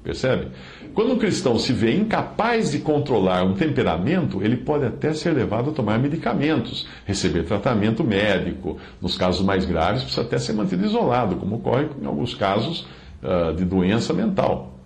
Percebe? 0.04 0.48
Quando 0.94 1.13
um 1.13 1.18
cristão 1.18 1.60
se 1.60 1.74
vê 1.74 1.96
incapaz 1.96 2.72
de 2.72 2.80
controlar 2.80 3.44
um 3.44 3.54
temperamento, 3.54 4.42
ele 4.42 4.58
pode 4.58 4.86
até 4.86 5.13
ser 5.13 5.32
levado 5.32 5.72
a 5.72 5.74
tomar 5.74 6.00
medicamentos, 6.00 6.88
receber 7.06 7.44
tratamento 7.44 8.04
médico. 8.04 8.78
Nos 9.02 9.18
casos 9.18 9.46
mais 9.46 9.65
graves, 9.65 10.04
precisa 10.04 10.22
até 10.22 10.38
ser 10.38 10.54
mantido 10.54 10.86
isolado, 10.86 11.36
como 11.36 11.58
ocorre 11.58 11.89
em 12.02 12.06
alguns 12.06 12.34
casos 12.34 12.88
uh, 13.22 13.54
de 13.54 13.65
doença 13.65 14.13
mental. 14.13 14.79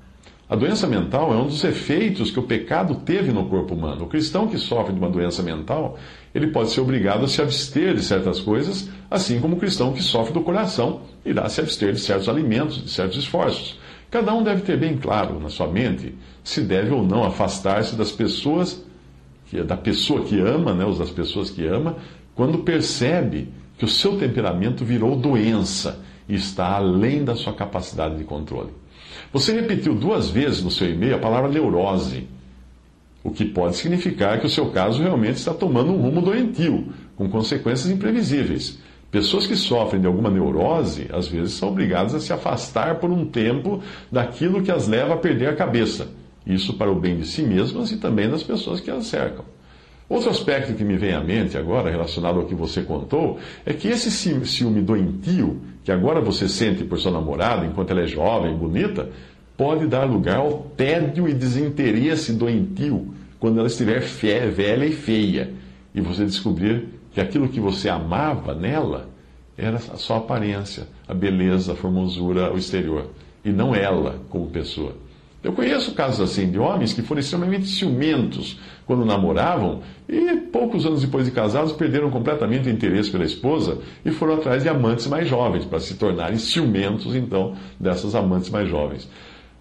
A 0.50 0.56
doença 0.56 0.86
mental 0.86 1.34
é 1.34 1.38
um 1.38 1.48
dos 1.48 1.64
efeitos 1.64 2.30
que 2.30 2.40
o 2.40 2.44
pecado 2.44 2.96
teve 2.96 3.32
no 3.32 3.46
corpo 3.46 3.74
humano. 3.74 4.04
O 4.04 4.08
cristão 4.08 4.48
que 4.48 4.58
sofre 4.58 4.94
de 4.94 5.00
uma 5.00 5.10
doença 5.10 5.42
mental, 5.42 5.98
ele 6.36 6.48
pode 6.48 6.70
ser 6.72 6.82
obrigado 6.82 7.24
a 7.24 7.28
se 7.28 7.42
abster 7.42 7.96
de 7.96 8.04
certas 8.04 8.40
coisas, 8.42 8.90
assim 9.10 9.40
como 9.40 9.56
o 9.56 9.60
cristão 9.60 9.94
que 9.94 10.04
sofre 10.04 10.34
do 10.34 10.42
coração 10.42 11.02
irá 11.26 11.48
se 11.48 11.62
abster 11.62 11.94
de 11.94 12.00
certos 12.00 12.28
alimentos, 12.28 12.84
de 12.84 12.90
certos 12.90 13.18
esforços. 13.18 13.80
Cada 14.12 14.34
um 14.34 14.44
deve 14.44 14.62
ter 14.62 14.78
bem 14.78 14.98
claro 14.98 15.40
na 15.40 15.50
sua 15.50 15.68
mente 15.68 16.14
se 16.44 16.62
deve 16.62 16.92
ou 16.92 17.04
não 17.04 17.24
afastar-se 17.24 17.96
das 17.96 18.12
pessoas, 18.12 18.84
da 19.66 19.78
pessoa 19.78 20.24
que 20.24 20.40
ama, 20.40 20.74
né, 20.74 20.86
ou 20.86 20.94
das 20.94 21.10
pessoas 21.10 21.50
que 21.50 21.66
ama, 21.66 21.96
quando 22.36 22.60
percebe 22.60 23.48
que 23.78 23.86
o 23.86 23.88
seu 23.88 24.18
temperamento 24.18 24.84
virou 24.84 25.16
doença 25.16 26.00
e 26.28 26.36
está 26.36 26.76
além 26.76 27.24
da 27.24 27.36
sua 27.36 27.54
capacidade 27.54 28.18
de 28.18 28.24
controle. 28.24 28.72
Você 29.32 29.54
repetiu 29.54 29.96
duas 29.96 30.30
vezes 30.30 30.64
no 30.64 30.72
seu 30.72 30.90
e-mail 30.90 31.16
a 31.16 31.20
palavra 31.20 31.50
neurose, 31.50 32.28
o 33.24 33.32
que 33.32 33.46
pode 33.46 33.78
significar 33.78 34.40
que 34.40 34.46
o 34.46 34.50
seu 34.50 34.70
caso 34.72 35.02
realmente 35.02 35.38
está 35.38 35.54
tomando 35.54 35.92
um 35.92 36.02
rumo 36.02 36.22
doentio, 36.22 36.94
com 37.16 37.30
consequências 37.30 37.90
imprevisíveis. 37.90 38.80
Pessoas 39.10 39.46
que 39.46 39.56
sofrem 39.56 40.02
de 40.02 40.08
alguma 40.08 40.30
neurose, 40.30 41.08
às 41.14 41.28
vezes, 41.28 41.54
são 41.54 41.70
obrigadas 41.70 42.16
a 42.16 42.20
se 42.20 42.34
afastar 42.34 42.96
por 42.96 43.12
um 43.12 43.26
tempo 43.26 43.82
daquilo 44.12 44.64
que 44.64 44.72
as 44.72 44.88
leva 44.88 45.14
a 45.14 45.18
perder 45.18 45.50
a 45.50 45.56
cabeça. 45.56 46.10
Isso 46.46 46.74
para 46.74 46.92
o 46.92 47.00
bem 47.00 47.16
de 47.16 47.26
si 47.26 47.44
mesmas 47.44 47.92
e 47.92 47.98
também 47.98 48.30
das 48.30 48.44
pessoas 48.44 48.82
que 48.82 48.90
as 48.90 49.06
cercam. 49.06 49.46
Outro 50.10 50.30
aspecto 50.30 50.74
que 50.74 50.84
me 50.84 50.98
vem 50.98 51.14
à 51.14 51.22
mente 51.22 51.58
agora, 51.58 51.90
relacionado 51.90 52.40
ao 52.40 52.46
que 52.46 52.54
você 52.54 52.82
contou, 52.82 53.40
é 53.66 53.74
que 53.74 53.88
esse 53.88 54.12
ciúme 54.12 54.82
doentio, 54.82 55.62
que 55.84 55.92
agora 55.92 56.22
você 56.22 56.48
sente 56.48 56.84
por 56.84 57.00
sua 57.00 57.12
namorada, 57.12 57.66
enquanto 57.66 57.92
ela 57.92 58.02
é 58.02 58.08
jovem 58.08 58.54
e 58.54 58.58
bonita, 58.58 59.10
pode 59.58 59.88
dar 59.88 60.04
lugar 60.04 60.38
ao 60.38 60.72
tédio 60.76 61.28
e 61.28 61.34
desinteresse 61.34 62.34
doentio 62.34 63.14
quando 63.40 63.60
ela 63.60 63.68
estiver 63.68 64.02
velha 64.52 64.86
e 64.86 64.92
feia 64.92 65.52
e 65.94 66.02
você 66.02 66.26
descobrir 66.26 66.88
que 67.12 67.22
aquilo 67.22 67.48
que 67.48 67.60
você 67.60 67.90
amava 67.90 68.54
nela 68.54 69.10
era 69.58 69.78
a 69.78 69.98
sua 69.98 70.18
aparência, 70.18 70.88
a 71.08 71.14
beleza, 71.14 71.74
a 71.74 71.76
formosura, 71.76 72.52
o 72.52 72.58
exterior, 72.58 73.08
e 73.46 73.52
não 73.52 73.76
ela 73.76 74.20
como 74.30 74.48
pessoa. 74.48 74.96
Eu 75.44 75.52
conheço 75.52 75.94
casos 75.94 76.22
assim 76.22 76.50
de 76.50 76.58
homens 76.58 76.94
que 76.94 77.02
foram 77.02 77.20
extremamente 77.20 77.66
ciumentos 77.66 78.58
quando 78.86 79.04
namoravam 79.04 79.82
e 80.08 80.38
poucos 80.38 80.86
anos 80.86 81.02
depois 81.02 81.26
de 81.26 81.32
casados 81.32 81.74
perderam 81.74 82.10
completamente 82.10 82.70
o 82.70 82.72
interesse 82.72 83.12
pela 83.12 83.26
esposa 83.26 83.80
e 84.06 84.12
foram 84.12 84.36
atrás 84.36 84.64
de 84.64 84.70
amantes 84.70 85.06
mais 85.08 85.28
jovens 85.28 85.66
para 85.66 85.82
se 85.82 85.96
tornarem 85.96 86.38
ciumentos 86.38 87.14
então 87.14 87.56
dessas 87.78 88.16
amantes 88.16 88.50
mais 88.50 88.70
jovens. 88.70 89.10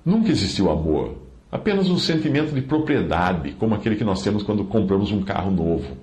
Nunca 0.05 0.31
existiu 0.31 0.71
amor, 0.71 1.16
apenas 1.51 1.88
um 1.88 1.99
sentimento 1.99 2.55
de 2.55 2.62
propriedade, 2.62 3.51
como 3.59 3.75
aquele 3.75 3.97
que 3.97 4.05
nós 4.05 4.23
temos 4.23 4.45
quando 4.45 4.64
compramos 4.64 5.11
um 5.11 5.23
carro 5.23 5.51
novo. 5.51 5.97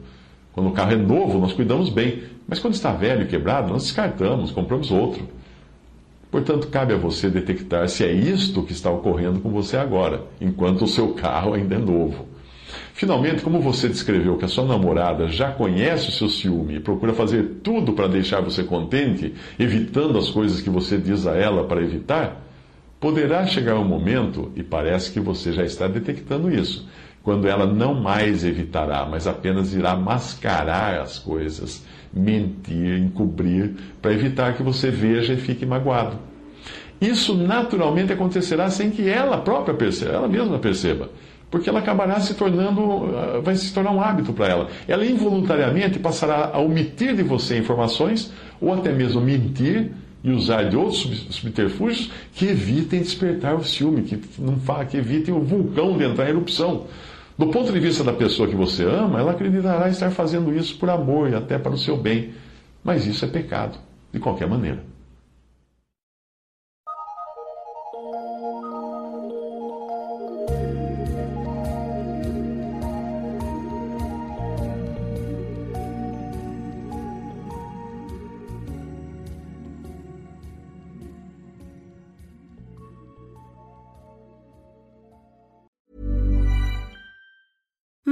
Quando 0.52 0.72
o 0.72 0.74
carro 0.74 0.92
é 0.92 0.98
novo, 0.98 1.39
nós 1.39 1.54
cuidamos 1.54 1.89
bem, 1.89 2.24
mas 2.46 2.60
quando 2.60 2.74
está 2.74 2.92
velho 2.92 3.22
e 3.22 3.28
quebrado, 3.28 3.72
nós 3.72 3.84
descartamos, 3.84 4.52
compramos 4.52 4.92
outro. 4.92 5.38
Portanto, 6.32 6.68
cabe 6.68 6.94
a 6.94 6.98
você 6.98 7.30
detectar 7.30 7.89
se 7.89 8.04
é 8.04 8.12
isto 8.12 8.63
que 8.63 8.72
está 8.72 8.92
ocorrendo 8.92 9.39
com 9.39 9.50
você 9.50 9.78
agora, 9.78 10.26
enquanto 10.39 10.84
o 10.84 10.88
seu 10.88 11.13
carro 11.13 11.54
ainda 11.54 11.76
é 11.76 11.80
novo. 11.80 12.28
Finalmente, 12.94 13.42
como 13.42 13.60
você 13.60 13.88
descreveu 13.88 14.38
que 14.38 14.46
a 14.46 14.48
sua 14.48 14.65
namorada 14.65 15.28
já 15.28 15.52
conhece 15.52 16.10
o 16.10 16.12
seu 16.12 16.30
ciúme 16.30 16.76
e 16.76 16.80
procura 16.80 17.13
fazer 17.13 17.62
tudo 17.63 17.94
para 17.94 18.08
deixar 18.08 18.42
você 18.42 18.63
contente, 18.63 19.34
evitando 19.58 20.18
as 20.20 20.30
coisas 20.30 20.62
que 20.62 20.70
você 20.70 20.98
diz 20.98 21.26
a 21.26 21.36
ela 21.36 21.63
para 21.63 21.82
evitar, 21.82 22.46
poderá 23.00 23.46
chegar 23.48 23.76
um 23.76 23.86
momento, 23.86 24.52
e 24.56 24.62
parece 24.62 25.12
que 25.12 25.20
você 25.20 25.54
já 25.54 25.63
está 25.63 25.88
detectando 25.88 26.54
isso, 26.54 26.88
quando 27.23 27.47
ela 27.47 27.65
não 27.65 27.93
mais 27.93 28.43
evitará, 28.43 29.05
mas 29.05 29.27
apenas 29.27 29.73
irá 29.73 29.95
mascarar 29.95 30.99
as 30.99 31.19
coisas 31.19 31.86
mentir, 32.13 32.97
encobrir, 32.97 33.75
para 34.01 34.13
evitar 34.13 34.55
que 34.55 34.63
você 34.63 34.89
veja 34.89 35.34
e 35.34 35.38
fique 35.38 35.65
magoado. 35.65 36.17
Isso 36.99 37.34
naturalmente 37.36 38.12
acontecerá 38.12 38.69
sem 38.69 38.89
que 38.89 39.08
ela 39.08 39.38
própria 39.38 39.73
perceba, 39.73 40.13
ela 40.13 40.27
mesma 40.27 40.60
perceba. 40.60 41.10
Porque 41.49 41.69
ela 41.69 41.79
acabará 41.79 42.19
se 42.19 42.36
tornando, 42.36 43.15
ah, 43.15 43.39
vai 43.41 43.55
se 43.55 43.73
tornar 43.73 43.91
um 43.91 44.01
hábito 44.01 44.34
para 44.34 44.47
ela. 44.47 44.67
Ela 44.88 45.05
involuntariamente 45.05 45.97
passará 45.97 46.51
a 46.53 46.60
omitir 46.60 47.15
de 47.15 47.23
você 47.23 47.58
informações, 47.58 48.32
ou 48.62 48.73
até 48.73 48.91
mesmo 48.91 49.21
mentir 49.21 49.91
e 50.23 50.29
usar 50.32 50.63
de 50.63 50.75
outros 50.75 51.27
subterfúgios 51.32 52.12
que 52.34 52.45
evitem 52.45 52.99
despertar 52.99 53.55
o 53.55 53.63
ciúme, 53.63 54.03
que, 54.03 54.21
não, 54.38 54.60
que 54.86 54.97
evitem 54.97 55.34
o 55.34 55.39
vulcão 55.39 55.97
de 55.97 56.03
entrar 56.03 56.25
em 56.25 56.29
erupção. 56.29 56.86
Do 57.39 57.47
ponto 57.47 57.71
de 57.71 57.80
vista 57.80 58.04
da 58.04 58.12
pessoa 58.12 58.49
que 58.49 58.56
você 58.56 58.84
ama, 58.84 59.17
ela 59.17 59.32
acreditará 59.32 59.88
estar 59.88 60.12
fazendo 60.12 60.54
isso 60.54 60.78
por 60.78 60.89
amor 60.89 61.30
e 61.30 61.36
até 61.36 61.58
para 61.58 61.71
o 61.71 61.78
seu 61.78 61.95
bem. 61.95 62.34
Mas 62.84 63.08
isso 63.08 63.23
é 63.23 63.30
pecado, 63.30 63.80
de 64.12 64.19
qualquer 64.19 64.45
maneira. 64.45 64.84